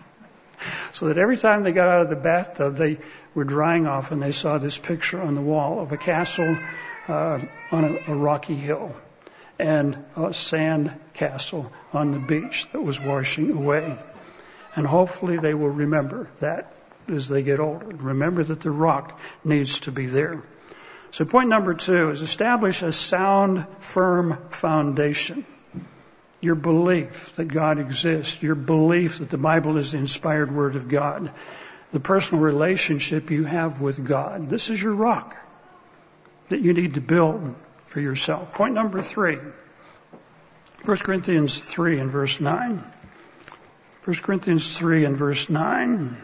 [0.92, 2.98] so that every time they got out of the bathtub, they
[3.34, 6.56] were drying off and they saw this picture on the wall of a castle
[7.08, 7.40] uh,
[7.72, 8.94] on a, a rocky hill
[9.58, 13.98] and a sand castle on the beach that was washing away.
[14.74, 16.76] And hopefully they will remember that
[17.08, 17.86] as they get older.
[17.86, 20.42] Remember that the rock needs to be there.
[21.10, 25.44] So point number two is establish a sound, firm foundation.
[26.40, 30.88] Your belief that God exists, your belief that the Bible is the inspired Word of
[30.88, 31.30] God,
[31.92, 34.48] the personal relationship you have with God.
[34.48, 35.36] This is your rock
[36.48, 37.54] that you need to build
[37.86, 38.54] for yourself.
[38.54, 39.38] Point number three.
[40.84, 42.82] 1 Corinthians 3 and verse 9.
[44.04, 46.16] 1 Corinthians 3 and verse 9.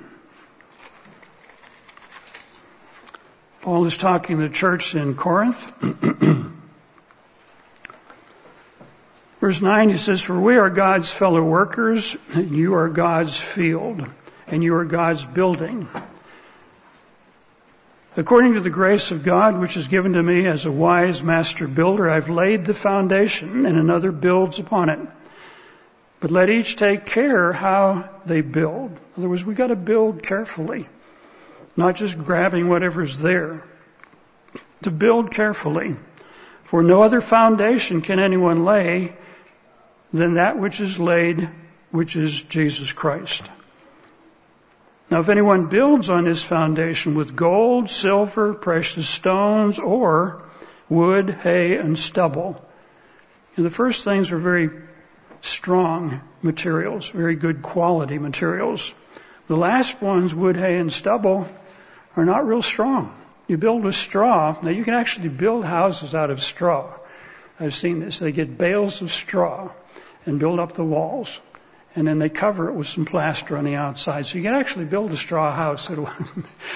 [3.60, 5.72] Paul is talking to the church in Corinth.
[9.46, 14.04] Verse 9, he says, For we are God's fellow workers, and you are God's field,
[14.48, 15.86] and you are God's building.
[18.16, 21.68] According to the grace of God, which is given to me as a wise master
[21.68, 24.98] builder, I've laid the foundation, and another builds upon it.
[26.18, 28.90] But let each take care how they build.
[28.90, 30.88] In other words, we've got to build carefully,
[31.76, 33.62] not just grabbing whatever's there.
[34.82, 35.94] To build carefully.
[36.64, 39.14] For no other foundation can anyone lay
[40.12, 41.48] than that which is laid,
[41.90, 43.48] which is Jesus Christ.
[45.10, 50.42] Now, if anyone builds on this foundation with gold, silver, precious stones, or
[50.88, 52.64] wood, hay, and stubble,
[53.56, 54.70] and the first things are very
[55.42, 58.92] strong materials, very good quality materials.
[59.46, 61.48] The last ones, wood, hay, and stubble,
[62.16, 63.14] are not real strong.
[63.46, 64.56] You build with straw.
[64.60, 66.92] Now, you can actually build houses out of straw.
[67.60, 68.18] I've seen this.
[68.18, 69.70] They get bales of straw
[70.26, 71.40] and build up the walls.
[71.94, 74.26] And then they cover it with some plaster on the outside.
[74.26, 76.10] So you can actually build a straw house will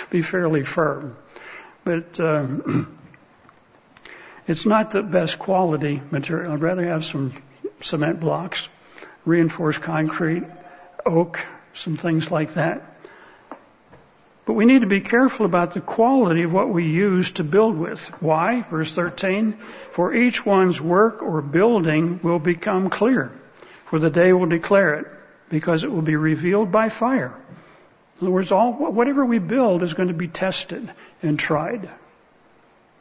[0.08, 1.16] be fairly firm.
[1.84, 2.98] But um,
[4.46, 6.52] it's not the best quality material.
[6.52, 7.32] I'd rather have some
[7.80, 8.68] cement blocks,
[9.24, 10.44] reinforced concrete,
[11.04, 11.44] oak,
[11.74, 12.82] some things like that.
[14.46, 17.76] But we need to be careful about the quality of what we use to build
[17.76, 18.04] with.
[18.20, 18.62] Why?
[18.62, 19.52] Verse 13,
[19.90, 23.30] for each one's work or building will become clear,
[23.90, 25.06] for the day will declare it,
[25.48, 27.34] because it will be revealed by fire.
[28.20, 30.88] In other words, all, whatever we build is going to be tested
[31.24, 31.90] and tried.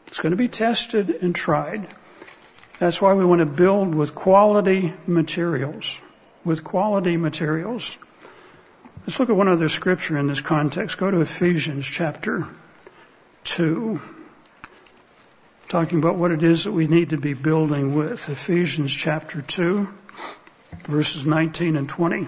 [0.07, 1.87] It's going to be tested and tried.
[2.79, 6.01] That's why we want to build with quality materials.
[6.43, 7.95] With quality materials.
[9.01, 10.97] Let's look at one other scripture in this context.
[10.97, 12.47] Go to Ephesians chapter
[13.43, 14.01] 2.
[15.67, 18.27] Talking about what it is that we need to be building with.
[18.27, 19.87] Ephesians chapter 2,
[20.83, 22.23] verses 19 and 20.
[22.23, 22.27] It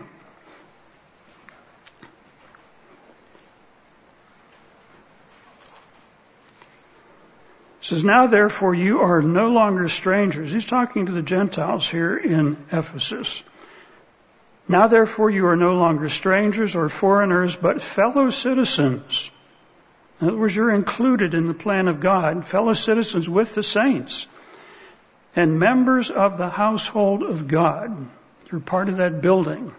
[7.82, 10.52] says, Now therefore you are no longer strangers.
[10.52, 13.44] He's talking to the Gentiles here in Ephesus.
[14.68, 19.32] Now therefore you are no longer strangers or foreigners, but fellow citizens.
[20.22, 24.28] In other words, you're included in the plan of God, fellow citizens with the saints,
[25.36, 28.08] and members of the household of God.
[28.52, 29.74] You're part of that building.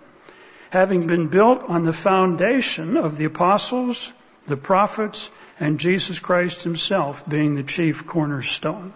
[0.71, 4.13] Having been built on the foundation of the apostles,
[4.47, 8.95] the prophets, and Jesus Christ himself being the chief cornerstone.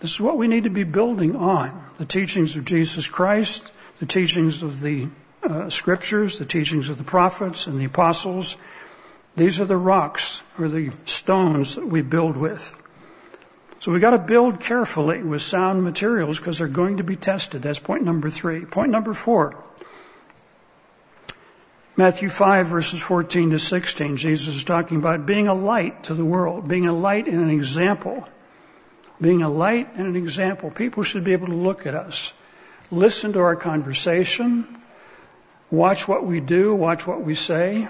[0.00, 1.82] This is what we need to be building on.
[1.96, 5.08] The teachings of Jesus Christ, the teachings of the
[5.42, 8.58] uh, scriptures, the teachings of the prophets and the apostles.
[9.36, 12.76] These are the rocks or the stones that we build with.
[13.84, 17.60] So we got to build carefully with sound materials because they're going to be tested.
[17.60, 18.64] That's point number three.
[18.64, 19.62] Point number four.
[21.94, 26.24] Matthew 5 verses 14 to 16, Jesus is talking about being a light to the
[26.24, 28.26] world, being a light and an example.
[29.20, 30.70] Being a light and an example.
[30.70, 32.32] People should be able to look at us
[32.90, 34.66] listen to our conversation,
[35.70, 37.86] watch what we do, watch what we say.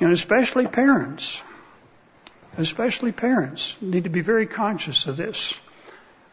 [0.00, 1.42] And especially parents,
[2.58, 5.58] especially parents need to be very conscious of this.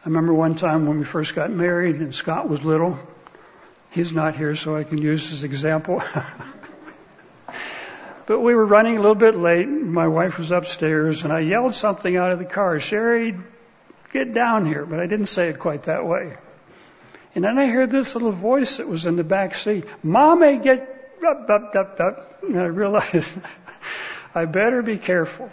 [0.04, 2.98] I remember one time when we first got married and Scott was little.
[3.90, 6.02] He's not here, so I can use his example.
[8.26, 9.68] but we were running a little bit late.
[9.68, 13.36] My wife was upstairs, and I yelled something out of the car, Sherry,
[14.12, 14.86] get down here.
[14.86, 16.36] But I didn't say it quite that way.
[17.34, 21.14] And then I heard this little voice that was in the back seat, Mommy, get
[21.26, 22.42] up, up, up, up.
[22.42, 23.36] And I realized
[24.34, 25.50] I better be careful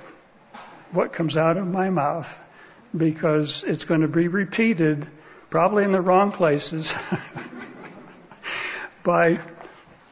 [0.97, 2.27] what comes out of my mouth
[2.95, 5.07] because it's going to be repeated,
[5.51, 6.91] probably in the wrong places,
[9.03, 9.39] by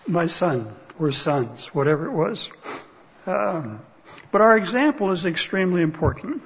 [0.07, 2.51] my son or sons, whatever it was.
[3.25, 3.81] Um,
[4.31, 6.43] but our example is extremely important.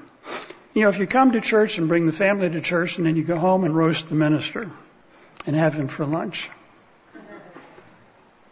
[0.73, 3.17] You know, if you come to church and bring the family to church and then
[3.17, 4.71] you go home and roast the minister
[5.45, 6.49] and have him for lunch,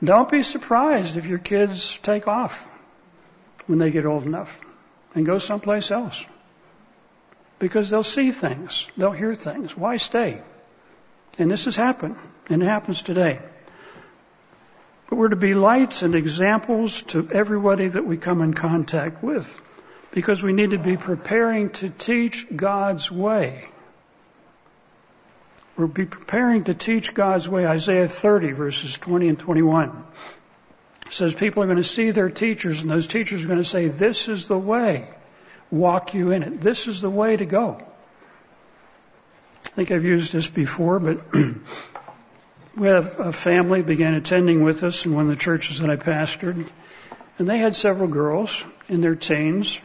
[0.04, 2.68] don't be surprised if your kids take off
[3.68, 4.60] when they get old enough
[5.18, 6.24] and go someplace else
[7.58, 9.76] because they'll see things, they'll hear things.
[9.76, 10.42] Why stay?
[11.40, 12.18] And this has happened,
[12.50, 13.40] and it happens today.
[15.10, 19.60] But we're to be lights and examples to everybody that we come in contact with
[20.12, 23.68] because we need to be preparing to teach God's way.
[25.78, 27.66] We'll be preparing to teach God's way.
[27.66, 30.06] Isaiah 30 verses 20 and 21
[31.10, 33.88] says people are going to see their teachers and those teachers are going to say,
[33.88, 35.08] this is the way
[35.72, 36.62] walk you in it.
[36.62, 37.82] This is the way to go.
[39.66, 41.22] I think I've used this before, but
[42.76, 45.96] we had a family began attending with us in one of the churches that I
[45.98, 46.68] pastored,
[47.38, 49.80] and they had several girls in their teens,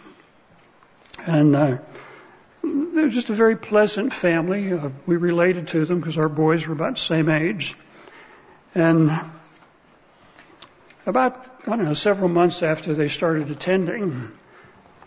[1.26, 1.78] and uh,
[2.62, 4.72] they were just a very pleasant family.
[4.72, 7.76] Uh, we related to them because our boys were about the same age,
[8.74, 9.10] and
[11.06, 14.32] about I don't know several months after they started attending,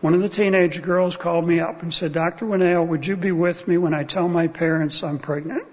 [0.01, 2.45] one of the teenage girls called me up and said, Dr.
[2.45, 5.63] Winnail, would you be with me when I tell my parents I'm pregnant?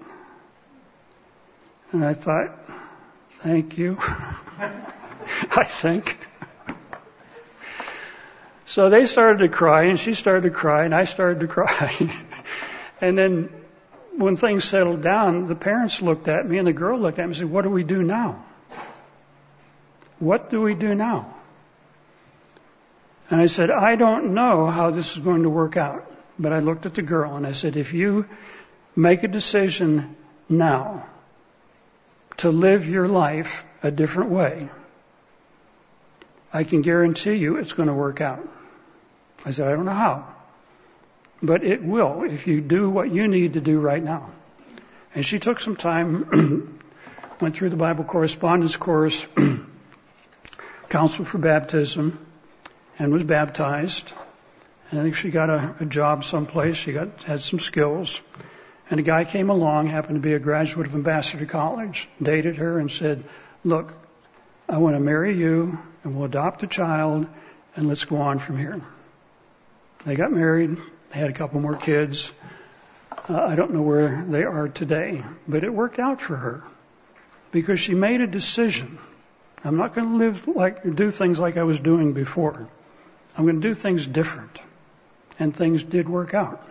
[1.91, 2.57] And I thought,
[3.29, 3.97] thank you.
[5.51, 6.17] I think.
[8.65, 11.93] So they started to cry and she started to cry and I started to cry.
[13.01, 13.49] and then
[14.17, 17.31] when things settled down, the parents looked at me and the girl looked at me
[17.31, 18.43] and said, what do we do now?
[20.23, 21.33] What do we do now?
[23.29, 26.09] And I said, I don't know how this is going to work out.
[26.39, 28.25] But I looked at the girl and I said, if you
[28.95, 30.15] make a decision
[30.47, 31.05] now
[32.37, 34.69] to live your life a different way,
[36.53, 38.47] I can guarantee you it's going to work out.
[39.45, 40.33] I said, I don't know how,
[41.41, 44.29] but it will if you do what you need to do right now.
[45.13, 46.79] And she took some time,
[47.41, 49.27] went through the Bible correspondence course,
[50.93, 52.23] counsel for baptism,
[52.99, 54.13] and was baptized.
[54.91, 56.77] And I think she got a, a job someplace.
[56.77, 58.21] She got had some skills.
[58.91, 62.77] And a guy came along, happened to be a graduate of Ambassador College, dated her
[62.77, 63.23] and said,
[63.63, 63.95] look,
[64.69, 67.25] I want to marry you and we'll adopt a child
[67.75, 68.79] and let's go on from here.
[70.05, 70.77] They got married.
[71.09, 72.31] They had a couple more kids.
[73.27, 76.63] Uh, I don't know where they are today, but it worked out for her
[77.51, 78.99] because she made a decision.
[79.63, 82.67] I'm not going to live like, do things like I was doing before.
[83.37, 84.59] I'm going to do things different.
[85.39, 86.67] And things did work out.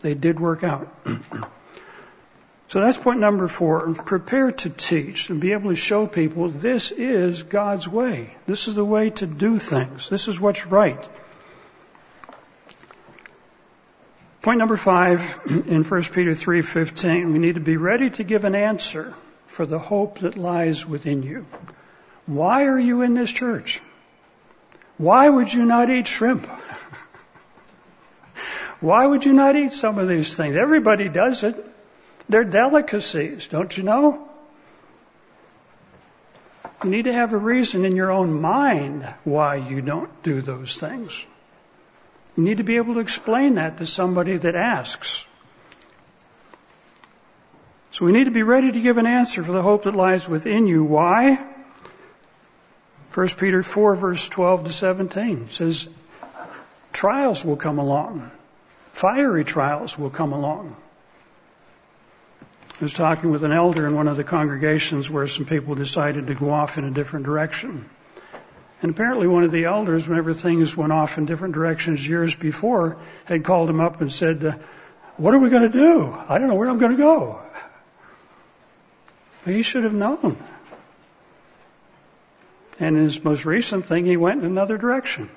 [0.00, 0.88] They did work out.
[2.68, 3.94] so that's point number four.
[3.94, 8.34] Prepare to teach and be able to show people this is God's way.
[8.46, 10.08] This is the way to do things.
[10.08, 11.08] This is what's right.
[14.40, 18.54] Point number five in 1 Peter 3:15, we need to be ready to give an
[18.54, 19.14] answer
[19.46, 21.44] for the hope that lies within you.
[22.28, 23.80] Why are you in this church?
[24.98, 26.46] Why would you not eat shrimp?
[28.80, 30.54] Why would you not eat some of these things?
[30.54, 31.56] Everybody does it.
[32.28, 34.28] They're delicacies, don't you know?
[36.84, 40.78] You need to have a reason in your own mind why you don't do those
[40.78, 41.24] things.
[42.36, 45.24] You need to be able to explain that to somebody that asks.
[47.90, 50.28] So we need to be ready to give an answer for the hope that lies
[50.28, 50.84] within you.
[50.84, 51.42] Why?
[53.14, 55.88] 1 Peter 4 verse 12 to 17 says,
[56.92, 58.30] trials will come along.
[58.92, 60.76] Fiery trials will come along.
[62.42, 66.28] I was talking with an elder in one of the congregations where some people decided
[66.28, 67.88] to go off in a different direction.
[68.82, 72.98] And apparently one of the elders, whenever things went off in different directions years before,
[73.24, 74.56] had called him up and said, uh,
[75.16, 76.16] what are we going to do?
[76.28, 77.40] I don't know where I'm going to go.
[79.44, 80.36] But he should have known
[82.80, 85.28] And in his most recent thing, he went in another direction.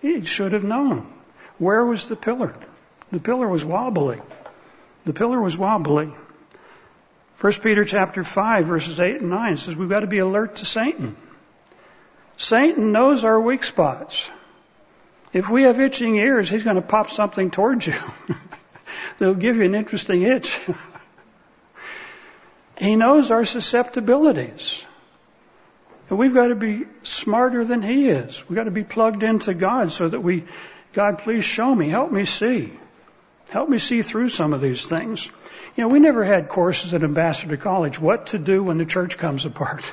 [0.00, 1.12] He should have known.
[1.58, 2.54] Where was the pillar?
[3.12, 4.20] The pillar was wobbly.
[5.04, 6.12] The pillar was wobbly.
[7.40, 10.64] 1 Peter chapter 5 verses 8 and 9 says we've got to be alert to
[10.64, 11.16] Satan.
[12.38, 14.30] Satan knows our weak spots.
[15.32, 17.94] If we have itching ears, he's going to pop something towards you.
[19.18, 20.60] They'll give you an interesting itch.
[22.78, 24.84] he knows our susceptibilities.
[26.08, 28.42] And we've got to be smarter than he is.
[28.48, 30.44] We've got to be plugged into God so that we,
[30.92, 32.72] God, please show me, help me see.
[33.50, 35.26] Help me see through some of these things.
[35.76, 39.18] You know, we never had courses at Ambassador College, what to do when the church
[39.18, 39.84] comes apart.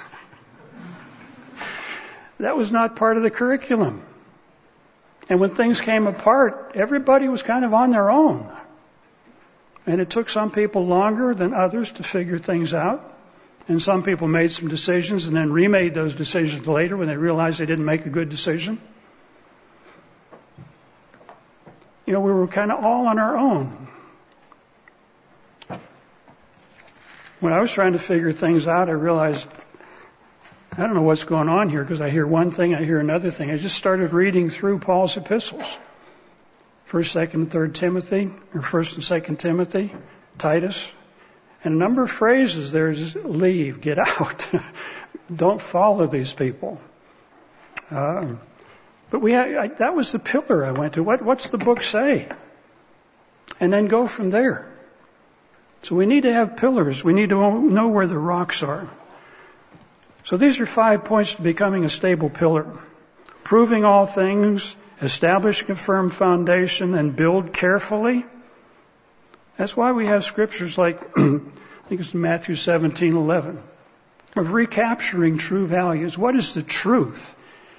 [2.40, 4.02] that was not part of the curriculum.
[5.30, 8.50] And when things came apart, everybody was kind of on their own.
[9.86, 13.13] And it took some people longer than others to figure things out.
[13.68, 17.60] And some people made some decisions and then remade those decisions later when they realized
[17.60, 18.80] they didn't make a good decision.
[22.06, 23.88] You know, we were kind of all on our own.
[27.40, 29.48] When I was trying to figure things out, I realized
[30.78, 33.32] I don't know what's going on here because I hear one thing, I hear another
[33.32, 33.52] thing.
[33.52, 35.78] I just started reading through Paul's epistles.
[36.86, 39.94] First, second, and third Timothy, or first and second Timothy,
[40.38, 40.86] Titus,
[41.64, 44.48] and a number of phrases there is leave, get out.
[45.34, 46.80] Don't follow these people.
[47.90, 48.36] Uh,
[49.10, 51.04] but we had, I, that was the pillar I went to.
[51.04, 52.28] What, what's the book say?
[53.60, 54.70] And then go from there.
[55.84, 57.04] So we need to have pillars.
[57.04, 58.88] We need to know where the rocks are.
[60.24, 62.66] So these are five points to becoming a stable pillar.
[63.44, 68.26] Proving all things, establishing a firm foundation, and build carefully.
[69.58, 71.40] That's why we have scriptures like, I
[71.88, 73.62] think it's Matthew 17, 11,
[74.36, 76.18] of recapturing true values.
[76.18, 77.36] What is the truth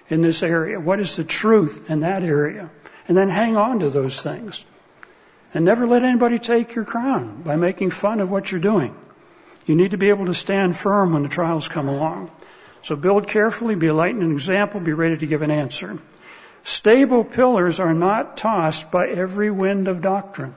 [0.09, 0.79] in this area?
[0.79, 2.71] What is the truth in that area?
[3.09, 4.65] And then hang on to those things.
[5.53, 8.95] And never let anybody take your crown by making fun of what you're doing.
[9.67, 12.31] You need to be able to stand firm when the trials come along.
[12.83, 15.99] So build carefully, be a light and an example, be ready to give an answer.
[16.65, 20.55] Stable pillars are not tossed by every wind of doctrine.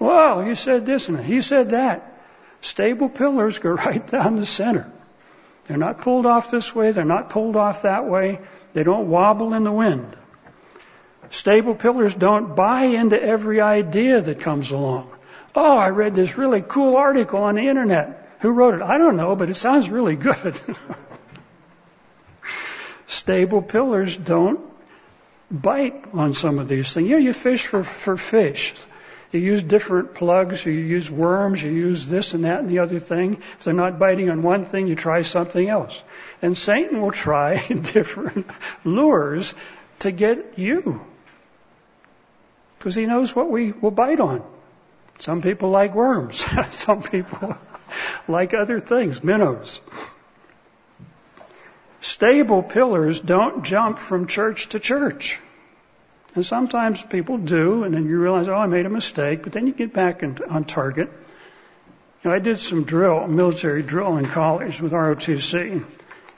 [0.00, 2.20] Well, he said this and he said that.
[2.62, 4.90] Stable pillars go right down the center.
[5.66, 8.40] They're not pulled off this way, they're not pulled off that way,
[8.72, 10.16] they don't wobble in the wind.
[11.30, 15.12] Stable pillars don't buy into every idea that comes along.
[15.54, 18.28] Oh, I read this really cool article on the internet.
[18.40, 18.82] Who wrote it?
[18.82, 20.60] I don't know, but it sounds really good.
[23.06, 24.60] Stable pillars don't
[25.50, 27.08] bite on some of these things.
[27.08, 28.74] You know, you fish for, for fish.
[29.32, 32.98] You use different plugs, you use worms, you use this and that and the other
[32.98, 33.34] thing.
[33.58, 36.02] If they're not biting on one thing, you try something else.
[36.42, 38.46] And Satan will try different
[38.84, 39.54] lures
[40.00, 41.00] to get you.
[42.78, 44.42] Because he knows what we will bite on.
[45.20, 46.44] Some people like worms.
[46.70, 47.56] Some people
[48.28, 49.80] like other things, minnows.
[52.00, 55.38] Stable pillars don't jump from church to church.
[56.34, 59.66] And sometimes people do, and then you realize, oh, I made a mistake, but then
[59.66, 61.10] you get back in, on target.
[62.22, 65.84] You know, I did some drill, military drill in college with ROTC,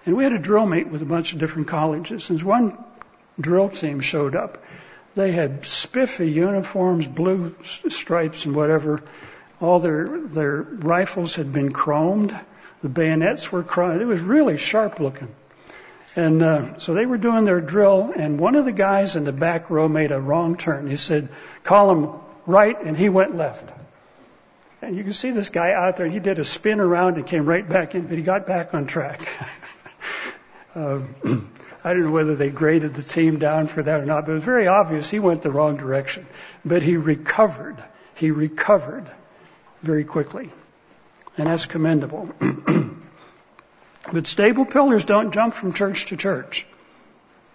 [0.06, 2.30] and we had a drill meet with a bunch of different colleges.
[2.30, 2.78] And one
[3.40, 4.62] drill team showed up.
[5.14, 9.02] They had spiffy uniforms, blue stripes and whatever.
[9.60, 12.38] All their their rifles had been chromed.
[12.80, 14.00] The bayonets were chromed.
[14.00, 15.28] It was really sharp looking.
[16.14, 19.32] And uh, so they were doing their drill, and one of the guys in the
[19.32, 20.86] back row made a wrong turn.
[20.86, 21.28] He said,
[21.64, 23.70] "Call him right," and he went left.
[24.82, 26.06] And you can see this guy out there.
[26.06, 28.86] He did a spin around and came right back in, but he got back on
[28.86, 29.26] track.
[30.74, 31.00] uh,
[31.84, 34.34] I don't know whether they graded the team down for that or not, but it
[34.36, 36.26] was very obvious he went the wrong direction.
[36.64, 37.76] But he recovered.
[38.14, 39.10] He recovered
[39.82, 40.50] very quickly.
[41.36, 42.28] And that's commendable.
[44.10, 46.66] But stable pillars don't jump from church to church.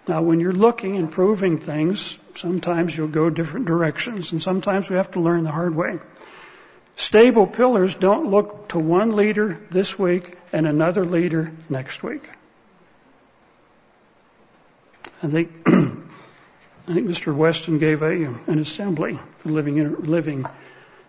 [0.06, 4.96] Now, when you're looking and proving things, sometimes you'll go different directions, and sometimes we
[4.96, 5.98] have to learn the hard way.
[6.96, 12.28] Stable pillars don't look to one leader this week and another leader next week.
[15.22, 17.34] I think I think Mr.
[17.34, 20.46] Weston gave a, an assembly for living living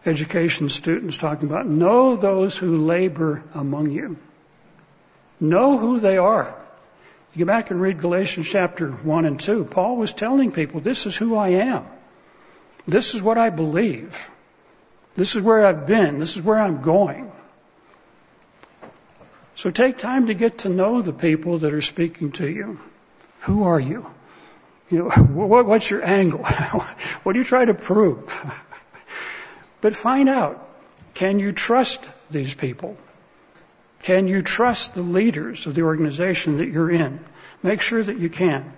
[0.05, 4.17] education students talking about know those who labor among you.
[5.39, 6.53] Know who they are.
[7.33, 9.65] You go back and read Galatians chapter 1 and 2.
[9.65, 11.85] Paul was telling people, this is who I am.
[12.87, 14.29] This is what I believe.
[15.15, 16.19] This is where I've been.
[16.19, 17.31] This is where I'm going.
[19.55, 22.79] So take time to get to know the people that are speaking to you.
[23.41, 24.09] Who are you?
[24.89, 25.09] You know,
[25.63, 26.43] what's your angle?
[27.23, 28.33] what do you try to prove?
[29.81, 30.67] but find out,
[31.13, 32.97] can you trust these people?
[34.03, 37.19] Can you trust the leaders of the organization that you're in?
[37.61, 38.73] Make sure that you can.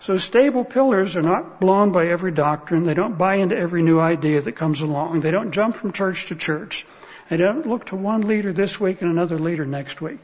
[0.00, 2.84] So stable pillars are not blown by every doctrine.
[2.84, 5.20] They don't buy into every new idea that comes along.
[5.20, 6.86] They don't jump from church to church.
[7.28, 10.20] They don't look to one leader this week and another leader next week.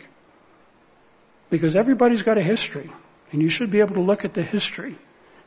[1.50, 2.90] Because everybody's got a history.
[3.32, 4.94] And you should be able to look at the history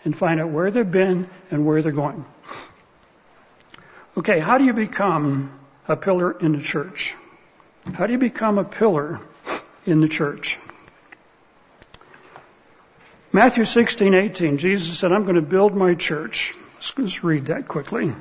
[0.03, 2.25] and find out where they've been and where they're going.
[4.17, 5.57] Okay, how do you become
[5.87, 7.15] a pillar in the church?
[7.93, 9.19] How do you become a pillar
[9.85, 10.59] in the church?
[13.31, 16.53] Matthew 16, 18, Jesus said, I'm going to build my church.
[16.75, 18.13] Let's just read that quickly.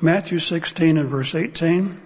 [0.00, 2.00] Matthew 16 and verse 18.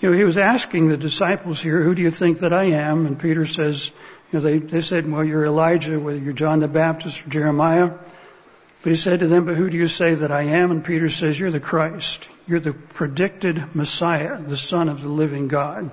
[0.00, 3.04] You know, he was asking the disciples here, who do you think that I am?
[3.04, 3.92] And Peter says,
[4.32, 7.90] you know, they, they said, well, you're Elijah, whether you're John the Baptist or Jeremiah.
[8.82, 10.70] But he said to them, But who do you say that I am?
[10.70, 12.28] And Peter says, You're the Christ.
[12.46, 15.90] You're the predicted Messiah, the Son of the living God.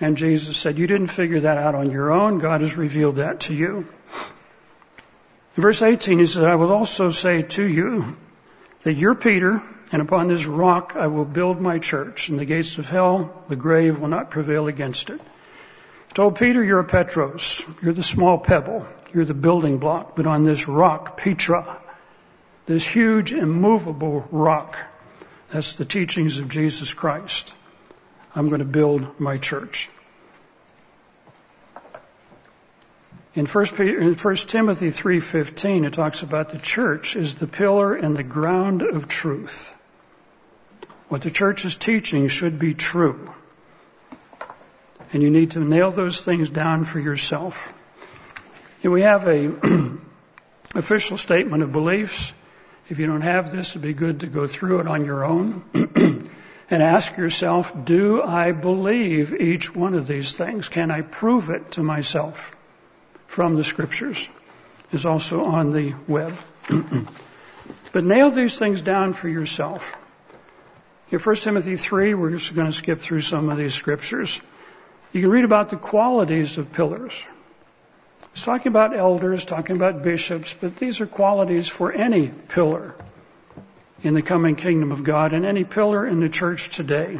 [0.00, 2.38] And Jesus said, You didn't figure that out on your own.
[2.38, 3.88] God has revealed that to you.
[5.56, 8.16] In verse 18, he said, I will also say to you
[8.82, 12.78] that you're Peter, and upon this rock I will build my church, and the gates
[12.78, 15.20] of hell, the grave, will not prevail against it.
[15.20, 17.60] He told Peter, You're a Petros.
[17.82, 18.86] You're the small pebble.
[19.12, 20.14] You're the building block.
[20.14, 21.80] But on this rock, Petra,
[22.68, 24.76] this huge immovable rock.
[25.50, 27.50] That's the teachings of Jesus Christ.
[28.34, 29.88] I'm going to build my church.
[33.34, 38.82] In 1, Timothy 3:15 it talks about the church is the pillar and the ground
[38.82, 39.74] of truth.
[41.08, 43.32] What the church is teaching should be true.
[45.14, 47.72] And you need to nail those things down for yourself.
[48.82, 49.52] We have a
[50.74, 52.34] official statement of beliefs
[52.88, 55.62] if you don't have this, it'd be good to go through it on your own
[56.70, 60.68] and ask yourself, do I believe each one of these things?
[60.68, 62.54] Can I prove it to myself
[63.26, 64.28] from the scriptures?
[64.90, 66.32] Is also on the web.
[67.92, 69.94] but nail these things down for yourself.
[71.10, 74.40] In 1 Timothy 3, we're just going to skip through some of these scriptures.
[75.12, 77.14] You can read about the qualities of pillars.
[78.38, 82.94] He's talking about elders, talking about bishops, but these are qualities for any pillar
[84.04, 87.18] in the coming kingdom of God and any pillar in the church today.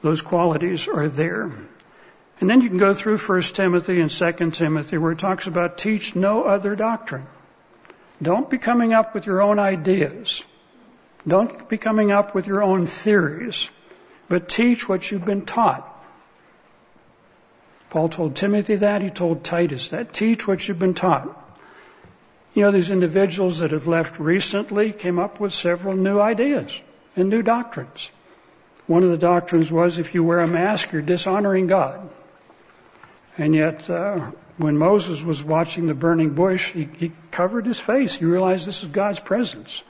[0.00, 1.50] Those qualities are there.
[2.40, 5.76] And then you can go through 1 Timothy and 2 Timothy where it talks about
[5.76, 7.26] teach no other doctrine.
[8.22, 10.44] Don't be coming up with your own ideas.
[11.26, 13.70] Don't be coming up with your own theories,
[14.28, 15.91] but teach what you've been taught.
[17.92, 19.02] Paul told Timothy that.
[19.02, 20.14] He told Titus that.
[20.14, 21.28] Teach what you've been taught.
[22.54, 26.80] You know, these individuals that have left recently came up with several new ideas
[27.16, 28.10] and new doctrines.
[28.86, 32.08] One of the doctrines was if you wear a mask, you're dishonoring God.
[33.36, 38.14] And yet, uh, when Moses was watching the burning bush, he, he covered his face.
[38.14, 39.84] He realized this is God's presence.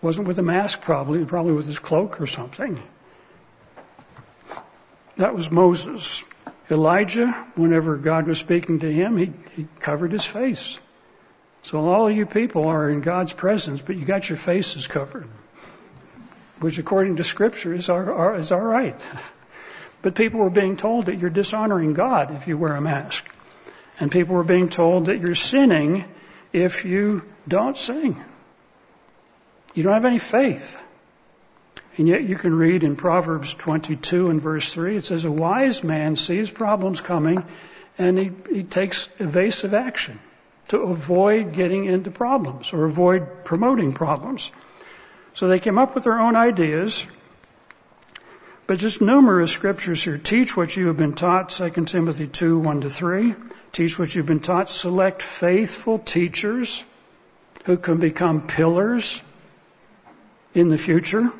[0.00, 2.80] Wasn't with a mask, probably, probably with his cloak or something.
[5.16, 6.22] That was Moses.
[6.70, 10.78] Elijah, whenever God was speaking to him, he, he covered his face.
[11.62, 15.26] So all you people are in God's presence, but you got your faces covered,
[16.60, 19.00] which according to Scripture is, are, are, is all right.
[20.02, 23.26] But people were being told that you're dishonoring God if you wear a mask.
[23.98, 26.04] And people were being told that you're sinning
[26.52, 28.22] if you don't sing.
[29.72, 30.78] You don't have any faith.
[31.96, 35.84] And yet you can read in Proverbs 22 and verse 3, it says, A wise
[35.84, 37.44] man sees problems coming
[37.98, 40.18] and he, he takes evasive action
[40.68, 44.50] to avoid getting into problems or avoid promoting problems.
[45.34, 47.06] So they came up with their own ideas,
[48.66, 50.18] but just numerous scriptures here.
[50.18, 53.34] Teach what you have been taught, 2 Timothy 2, 1 to 3.
[53.72, 54.68] Teach what you've been taught.
[54.68, 56.82] Select faithful teachers
[57.64, 59.22] who can become pillars
[60.54, 61.30] in the future.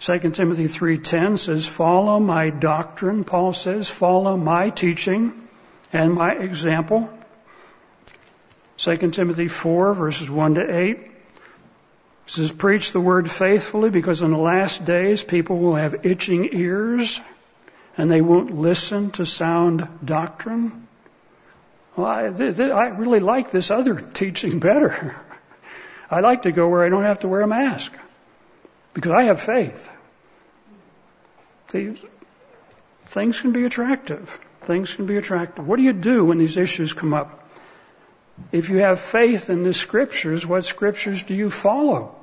[0.00, 5.34] 2 Timothy 3:10 says, "Follow my doctrine," Paul says, "follow my teaching
[5.92, 7.10] and my example."
[8.78, 11.10] 2 Timothy 4 verses 1 to 8
[12.24, 17.20] says, "Preach the word faithfully because in the last days people will have itching ears
[17.98, 20.88] and they won't listen to sound doctrine."
[21.94, 25.14] Well, I, I really like this other teaching better.
[26.10, 27.92] I like to go where I don't have to wear a mask
[28.94, 29.90] because I have faith.
[31.68, 31.94] See,
[33.06, 34.38] things can be attractive.
[34.62, 35.66] Things can be attractive.
[35.66, 37.48] What do you do when these issues come up?
[38.52, 42.14] If you have faith in the scriptures, what scriptures do you follow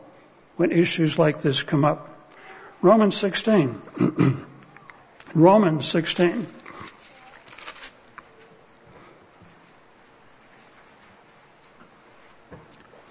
[0.55, 2.09] when issues like this come up?
[2.81, 3.81] Romans 16.
[5.33, 6.47] Romans 16.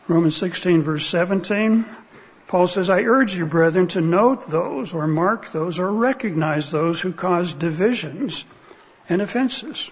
[0.09, 1.85] Romans 16 verse 17.
[2.49, 7.01] Paul says, I urge you, brethren, to note those or mark those or recognize those
[7.01, 8.44] who cause divisions
[9.09, 9.90] and offenses.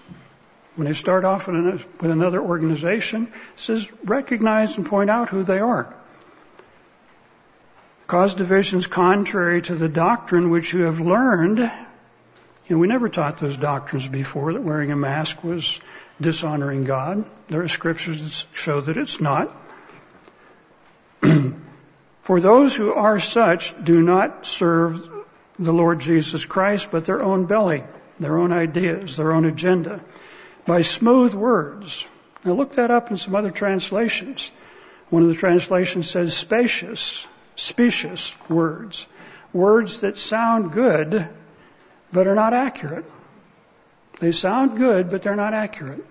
[0.75, 5.93] When they start off with another organization, says recognize and point out who they are.
[8.07, 11.59] Cause divisions contrary to the doctrine which you have learned.
[11.59, 15.79] You know, we never taught those doctrines before that wearing a mask was
[16.21, 17.25] dishonoring God.
[17.47, 19.51] There are scriptures that show that it's not.
[22.25, 25.07] For those who are such do not serve
[25.59, 27.83] the Lord Jesus Christ, but their own belly,
[28.19, 30.01] their own ideas, their own agenda,
[30.65, 32.03] by smooth words.
[32.43, 34.49] Now look that up in some other translations.
[35.11, 39.05] One of the translations says spacious, specious words.
[39.53, 41.29] Words that sound good,
[42.11, 43.05] but are not accurate.
[44.19, 46.03] They sound good, but they're not accurate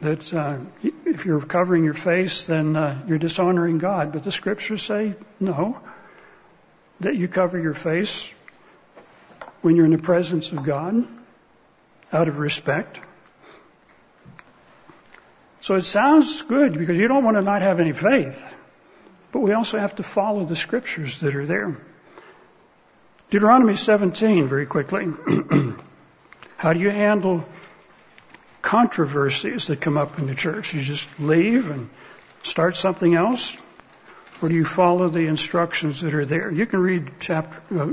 [0.00, 0.58] that uh,
[1.04, 4.12] if you're covering your face, then uh, you're dishonoring God.
[4.12, 5.80] But the scriptures say no,
[7.00, 8.32] that you cover your face
[9.62, 11.06] when you're in the presence of God
[12.12, 13.00] out of respect.
[15.60, 18.44] So it sounds good because you don't want to not have any faith,
[19.32, 21.76] but we also have to follow the scriptures that are there.
[23.30, 25.06] Deuteronomy 17, very quickly.
[26.56, 27.44] How do you handle
[28.64, 30.72] controversies that come up in the church?
[30.72, 31.90] You just leave and
[32.42, 33.56] start something else?
[34.40, 36.50] Or do you follow the instructions that are there?
[36.50, 37.92] You can read chapter, uh,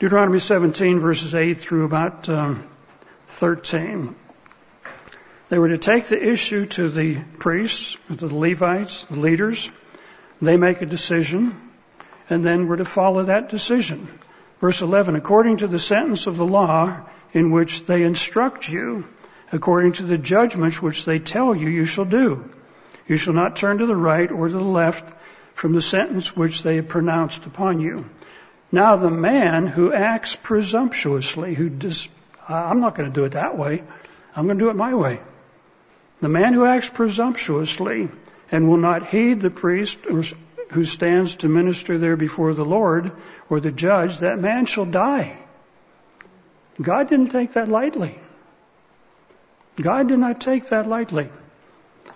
[0.00, 2.68] Deuteronomy 17 verses 8 through about um,
[3.28, 4.14] 13.
[5.50, 9.70] They were to take the issue to the priests, the Levites, the leaders.
[10.42, 11.56] They make a decision,
[12.28, 14.08] and then we're to follow that decision.
[14.60, 17.02] Verse 11, according to the sentence of the law
[17.32, 19.06] in which they instruct you,
[19.54, 22.44] according to the judgments which they tell you you shall do.
[23.06, 25.14] You shall not turn to the right or to the left
[25.54, 28.04] from the sentence which they have pronounced upon you.
[28.72, 32.08] Now the man who acts presumptuously, who dis,
[32.48, 33.84] I'm not going to do it that way.
[34.34, 35.20] I'm going to do it my way.
[36.20, 38.08] The man who acts presumptuously
[38.50, 40.00] and will not heed the priest
[40.70, 43.12] who stands to minister there before the Lord
[43.48, 45.36] or the judge, that man shall die.
[46.82, 48.18] God didn't take that lightly.
[49.76, 51.28] God did not take that lightly.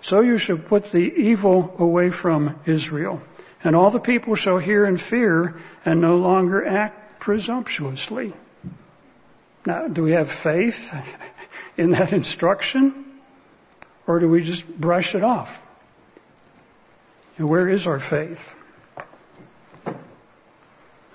[0.01, 3.21] So you shall put the evil away from Israel.
[3.63, 8.33] And all the people shall hear and fear and no longer act presumptuously.
[9.65, 10.95] Now, do we have faith
[11.77, 13.05] in that instruction?
[14.07, 15.61] Or do we just brush it off?
[17.37, 18.53] Where is our faith?
[19.85, 19.95] Let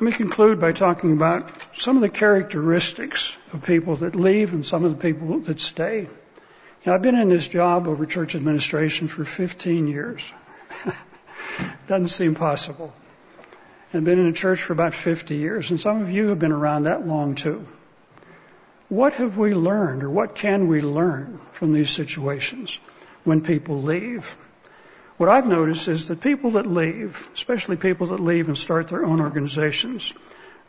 [0.00, 4.84] me conclude by talking about some of the characteristics of people that leave and some
[4.84, 6.08] of the people that stay.
[6.84, 10.30] Know, I've been in this job over church administration for 15 years.
[11.86, 12.92] Doesn't seem possible.
[13.94, 16.52] I've been in a church for about 50 years, and some of you have been
[16.52, 17.66] around that long too.
[18.88, 22.78] What have we learned, or what can we learn from these situations
[23.22, 24.36] when people leave?
[25.16, 29.06] What I've noticed is that people that leave, especially people that leave and start their
[29.06, 30.12] own organizations,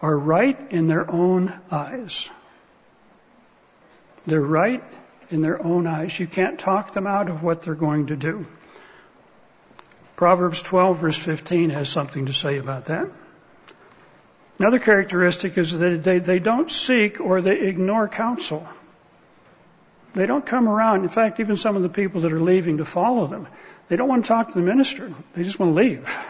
[0.01, 2.29] are right in their own eyes.
[4.23, 4.83] They're right
[5.29, 6.19] in their own eyes.
[6.19, 8.45] You can't talk them out of what they're going to do.
[10.15, 13.09] Proverbs 12 verse 15 has something to say about that.
[14.57, 18.65] Another characteristic is that they, they don't seek or they ignore counsel.
[20.13, 21.03] They don't come around.
[21.03, 23.47] In fact, even some of the people that are leaving to follow them,
[23.89, 25.13] they don't want to talk to the minister.
[25.33, 26.17] They just want to leave.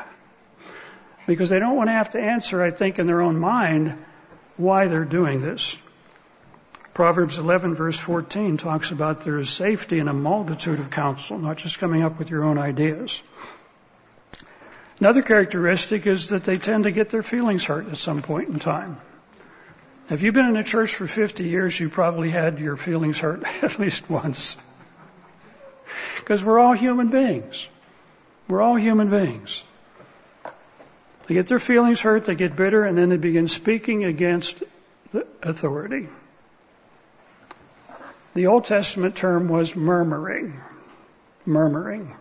[1.27, 3.97] Because they don't want to have to answer, I think, in their own mind
[4.57, 5.75] why they're doing this.
[6.95, 11.57] Proverbs 11 verse 14 talks about there is safety in a multitude of counsel, not
[11.57, 13.21] just coming up with your own ideas.
[15.01, 18.59] Another characteristic is that they tend to get their feelings hurt at some point in
[18.59, 18.95] time.
[20.09, 23.43] If you've been in a church for 50 years, you probably had your feelings hurt
[23.61, 24.55] at least once.
[26.19, 27.67] Because we're all human beings.
[28.47, 29.65] We're all human beings.
[31.27, 34.63] They get their feelings hurt, they get bitter, and then they begin speaking against
[35.11, 36.07] the authority.
[38.35, 40.59] The Old Testament term was murmuring.
[41.45, 42.13] Murmuring.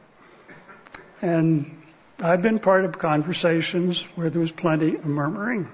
[1.21, 1.83] And
[2.21, 5.69] I've been part of conversations where there was plenty of murmuring.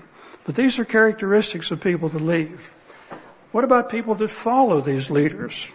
[0.45, 2.73] But these are characteristics of people that leave.
[3.53, 5.69] What about people that follow these leaders?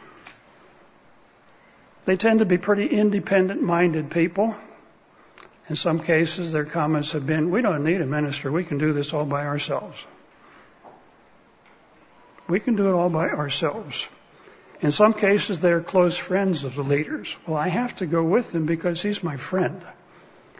[2.06, 4.56] They tend to be pretty independent minded people.
[5.70, 8.52] In some cases, their comments have been, we don't need a minister.
[8.52, 10.04] We can do this all by ourselves.
[12.48, 14.08] We can do it all by ourselves.
[14.86, 17.36] In some cases, they're close friends of the leaders.
[17.48, 19.82] Well, I have to go with him because he's my friend.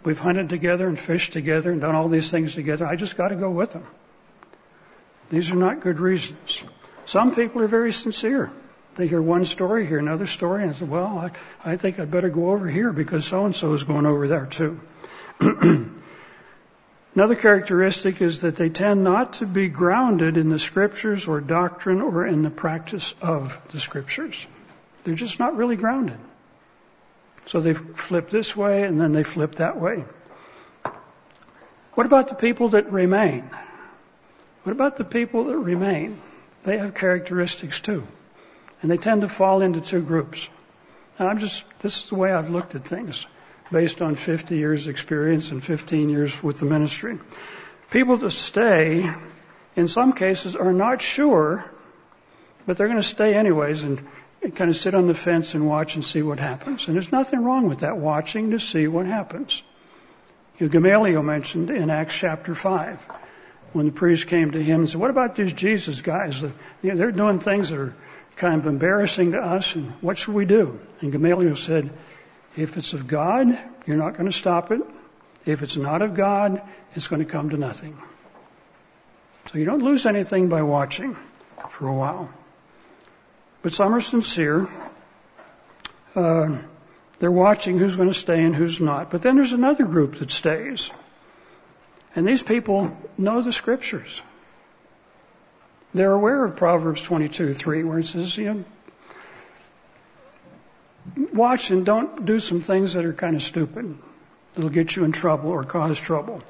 [0.04, 2.88] We've hunted together and fished together and done all these things together.
[2.88, 3.86] I just got to go with him.
[5.30, 6.64] These are not good reasons.
[7.06, 8.52] Some people are very sincere.
[8.96, 11.20] They hear one story, hear another story, and say, well,
[11.64, 14.28] I, I think I'd better go over here because so and so is going over
[14.28, 14.80] there too.
[17.16, 22.02] Another characteristic is that they tend not to be grounded in the scriptures or doctrine
[22.02, 24.46] or in the practice of the scriptures.
[25.04, 26.18] They're just not really grounded.
[27.46, 30.04] So they flip this way and then they flip that way.
[31.94, 33.50] What about the people that remain?
[34.64, 36.20] What about the people that remain?
[36.66, 38.06] They have characteristics too.
[38.82, 40.50] And they tend to fall into two groups.
[41.18, 43.26] And I'm just, this is the way I've looked at things
[43.72, 47.20] based on 50 years experience and 15 years with the ministry.
[47.92, 49.10] People to stay,
[49.76, 51.66] in some cases, are not sure,
[52.66, 54.06] but they're going to stay anyways and
[54.54, 56.88] kind of sit on the fence and watch and see what happens.
[56.88, 59.64] And there's nothing wrong with that, watching to see what happens.
[60.60, 63.00] You know, Gamaliel mentioned in Acts chapter 5
[63.74, 66.42] when the priest came to him and said, What about these Jesus guys?
[66.42, 66.52] You
[66.84, 67.96] know, they're doing things that are
[68.36, 70.80] kind of embarrassing to us, and what should we do?
[71.02, 71.90] And Gamaliel said,
[72.58, 74.82] if it's of God, you're not going to stop it.
[75.46, 76.62] If it's not of God,
[76.96, 77.98] it's going to come to nothing.
[79.52, 81.16] So you don't lose anything by watching
[81.70, 82.30] for a while.
[83.62, 84.68] But some are sincere.
[86.16, 86.58] Uh,
[87.20, 89.12] they're watching who's going to stay and who's not.
[89.12, 90.92] But then there's another group that stays.
[92.16, 94.22] And these people know the scriptures.
[95.94, 98.64] They're aware of Proverbs 22:3, where it says, you know,
[101.34, 103.98] watch and don't do some things that are kind of stupid.
[104.54, 106.42] That'll get you in trouble or cause trouble.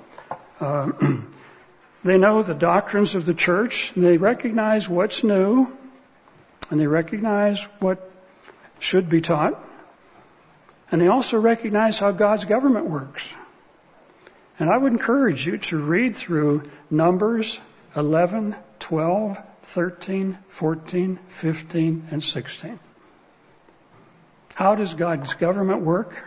[0.59, 0.91] Uh,
[2.03, 3.91] they know the doctrines of the church.
[3.95, 5.75] And they recognize what's new,
[6.69, 8.11] and they recognize what
[8.79, 9.61] should be taught.
[10.91, 13.27] And they also recognize how God's government works.
[14.59, 17.59] And I would encourage you to read through Numbers
[17.95, 22.79] 11, 12, 13, 14, 15, and 16.
[24.55, 26.23] How does God's government work?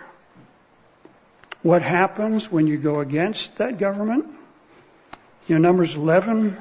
[1.63, 4.27] What happens when you go against that government?
[5.47, 6.55] You know, Numbers 11,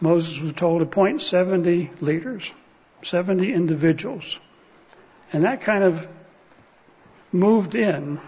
[0.00, 2.50] Moses was told to appoint 70 leaders,
[3.02, 4.40] 70 individuals.
[5.34, 6.08] And that kind of
[7.30, 8.18] moved in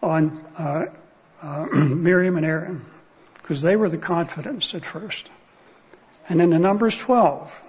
[0.00, 0.86] on uh,
[1.42, 2.84] uh, Miriam and Aaron
[3.42, 5.28] because they were the confidants at first.
[6.28, 7.64] And then in Numbers 12,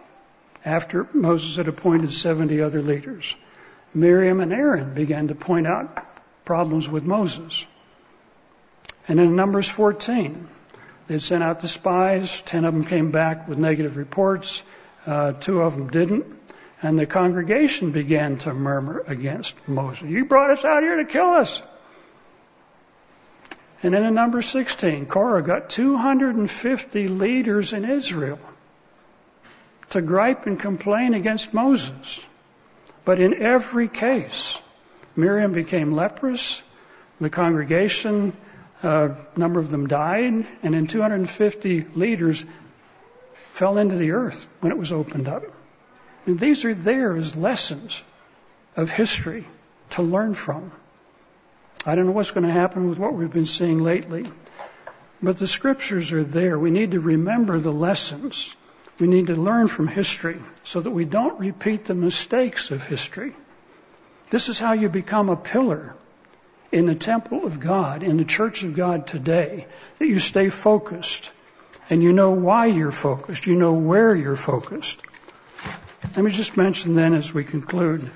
[0.63, 3.35] after Moses had appointed 70 other leaders,
[3.93, 6.05] Miriam and Aaron began to point out
[6.45, 7.65] problems with Moses.
[9.07, 10.47] And in Numbers 14,
[11.07, 12.41] they sent out the spies.
[12.41, 14.61] Ten of them came back with negative reports.
[15.05, 16.25] Uh, two of them didn't.
[16.81, 20.03] And the congregation began to murmur against Moses.
[20.03, 21.61] You brought us out here to kill us.
[23.81, 28.39] And then in number 16, Korah got 250 leaders in Israel
[29.91, 32.25] to gripe and complain against Moses.
[33.09, 34.61] But in every case,
[35.15, 36.61] Miriam became leprous,
[37.19, 38.33] the congregation,
[38.83, 42.45] a uh, number of them died, and then 250 leaders
[43.47, 45.41] fell into the earth when it was opened up.
[46.27, 48.03] And these are there as lessons
[48.77, 49.43] of history
[49.95, 50.71] to learn from.
[51.87, 54.25] I don't know what's going to happen with what we've been seeing lately,
[55.19, 56.59] but the scriptures are there.
[56.59, 58.55] We need to remember the lessons
[58.99, 63.33] we need to learn from history so that we don't repeat the mistakes of history.
[64.29, 65.95] This is how you become a pillar
[66.71, 69.65] in the temple of God, in the church of God today,
[69.97, 71.31] that you stay focused
[71.89, 75.01] and you know why you're focused, you know where you're focused.
[76.15, 78.09] Let me just mention then as we conclude,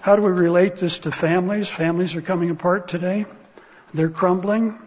[0.00, 1.68] how do we relate this to families?
[1.68, 3.26] Families are coming apart today.
[3.92, 4.78] They're crumbling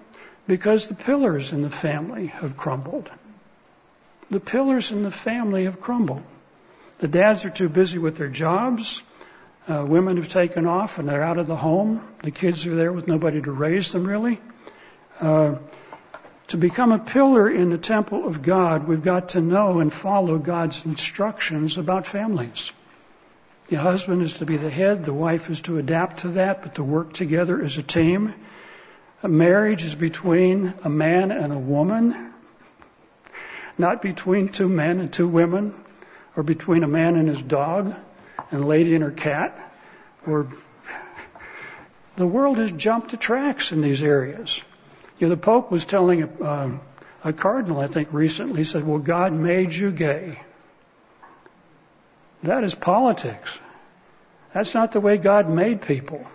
[0.48, 3.10] because the pillars in the family have crumbled
[4.30, 6.24] the pillars in the family have crumbled.
[7.00, 9.02] The dads are too busy with their jobs.
[9.68, 12.02] Uh, women have taken off and they're out of the home.
[12.24, 14.40] The kids are there with nobody to raise them really.
[15.20, 15.56] Uh,
[16.50, 20.38] to become a pillar in the temple of God, we've got to know and follow
[20.38, 22.72] God's instructions about families.
[23.68, 26.76] The husband is to be the head, the wife is to adapt to that, but
[26.76, 28.36] to work together as a team.
[29.24, 32.32] A marriage is between a man and a woman,
[33.78, 35.74] not between two men and two women,
[36.36, 37.96] or between a man and his dog
[38.52, 39.58] and a lady and her cat,
[40.28, 40.48] or
[42.16, 44.64] the world has jumped the tracks in these areas.
[45.20, 46.72] You know, the Pope was telling a, uh,
[47.24, 50.40] a cardinal, I think, recently, he said, Well, God made you gay.
[52.44, 53.58] That is politics.
[54.54, 56.26] That's not the way God made people.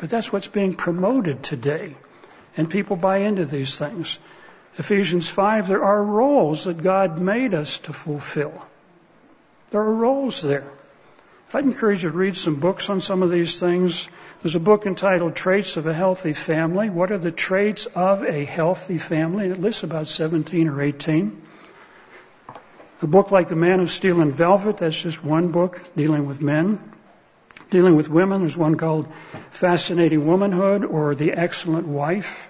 [0.00, 1.96] But that's what's being promoted today.
[2.56, 4.18] And people buy into these things.
[4.76, 8.66] Ephesians 5, there are roles that God made us to fulfill.
[9.70, 10.70] There are roles there.
[11.52, 14.08] I'd encourage you to read some books on some of these things.
[14.42, 16.90] There's a book entitled Traits of a Healthy Family.
[16.90, 19.46] What are the traits of a healthy family?
[19.46, 21.40] It lists about 17 or 18.
[23.02, 26.40] A book like The Man of Steel and Velvet, that's just one book dealing with
[26.40, 26.80] men.
[27.70, 29.06] Dealing with women, there's one called
[29.50, 32.48] Fascinating Womanhood or The Excellent Wife.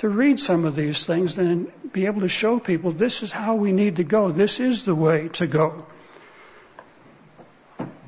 [0.00, 3.56] To read some of these things and be able to show people this is how
[3.56, 4.30] we need to go.
[4.30, 5.84] This is the way to go.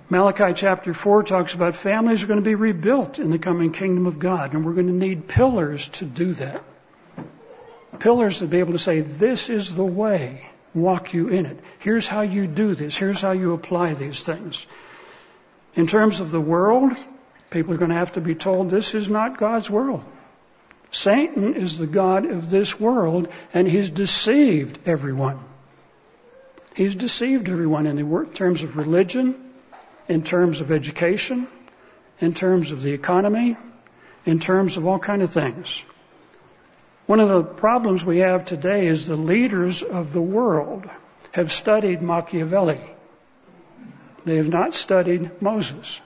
[0.09, 4.07] Malachi chapter 4 talks about families are going to be rebuilt in the coming kingdom
[4.07, 6.62] of God, and we're going to need pillars to do that.
[7.99, 11.61] Pillars to be able to say, This is the way, walk you in it.
[11.78, 14.66] Here's how you do this, here's how you apply these things.
[15.74, 16.97] In terms of the world,
[17.51, 20.03] people are going to have to be told this is not God's world.
[20.93, 25.40] Satan is the God of this world, and he's deceived everyone.
[26.76, 29.34] He's deceived everyone in terms of religion,
[30.09, 31.49] in terms of education,
[32.20, 33.57] in terms of the economy,
[34.26, 35.82] in terms of all kind of things.
[37.07, 40.88] One of the problems we have today is the leaders of the world
[41.32, 42.80] have studied Machiavelli.
[44.24, 46.01] They have not studied Moses.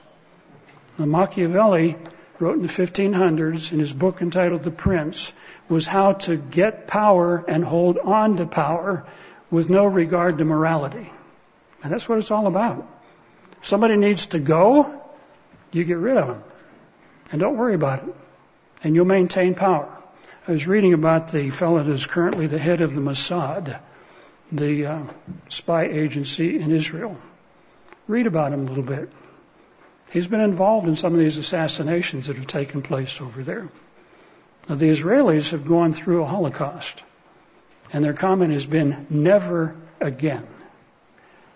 [0.97, 1.97] Now, Machiavelli
[2.39, 5.33] wrote in the 1500s in his book entitled The Prince
[5.69, 9.05] was how to get power and hold on to power
[9.49, 11.11] with no regard to morality.
[11.83, 12.87] And that's what it's all about
[13.61, 15.01] somebody needs to go,
[15.71, 16.43] you get rid of them.
[17.31, 18.15] And don't worry about it.
[18.83, 19.91] And you'll maintain power.
[20.47, 23.79] I was reading about the fellow that is currently the head of the Mossad,
[24.51, 25.03] the uh,
[25.49, 27.17] spy agency in Israel.
[28.07, 29.11] Read about him a little bit.
[30.11, 33.69] He's been involved in some of these assassinations that have taken place over there.
[34.69, 37.01] Now, the Israelis have gone through a Holocaust,
[37.91, 40.47] and their comment has been never again.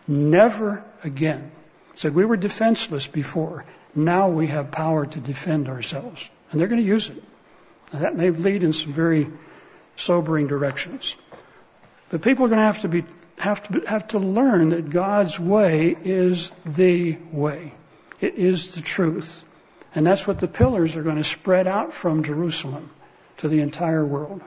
[0.08, 1.52] Never again.
[1.96, 3.66] Said we were defenseless before.
[3.94, 6.30] Now we have power to defend ourselves.
[6.52, 7.24] And they're going to use it.
[7.92, 9.28] Now, that may lead in some very
[9.96, 11.16] sobering directions.
[12.10, 13.04] But people are going to have to be
[13.38, 17.74] have to have to learn that God's way is the way.
[18.22, 19.44] It is the truth.
[19.94, 22.90] And that's what the pillars are going to spread out from Jerusalem
[23.38, 24.42] to the entire world.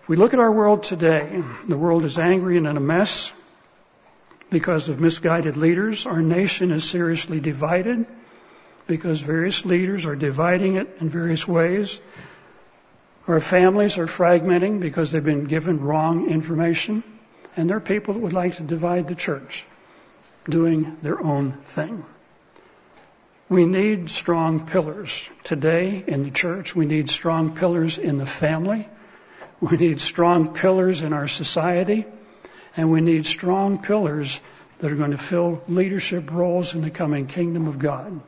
[0.00, 3.32] If we look at our world today, the world is angry and in a mess
[4.50, 6.04] because of misguided leaders.
[6.06, 8.06] Our nation is seriously divided
[8.86, 11.98] because various leaders are dividing it in various ways.
[13.26, 17.02] Our families are fragmenting because they've been given wrong information.
[17.56, 19.64] And there are people that would like to divide the church,
[20.48, 22.04] doing their own thing.
[23.48, 26.74] We need strong pillars today in the church.
[26.74, 28.88] We need strong pillars in the family.
[29.60, 32.06] We need strong pillars in our society.
[32.76, 34.40] And we need strong pillars
[34.78, 38.20] that are going to fill leadership roles in the coming kingdom of God,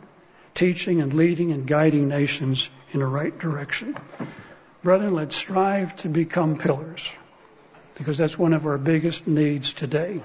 [0.54, 3.96] teaching and leading and guiding nations in the right direction.
[4.82, 7.10] Brethren, let's strive to become pillars
[7.96, 10.22] because that's one of our biggest needs today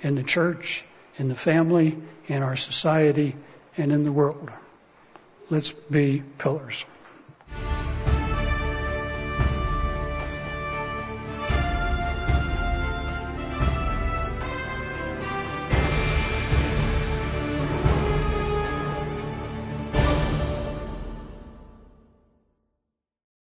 [0.00, 0.84] in the church,
[1.18, 3.36] in the family, in our society,
[3.76, 4.50] and in the world.
[5.50, 6.84] Let's be pillars.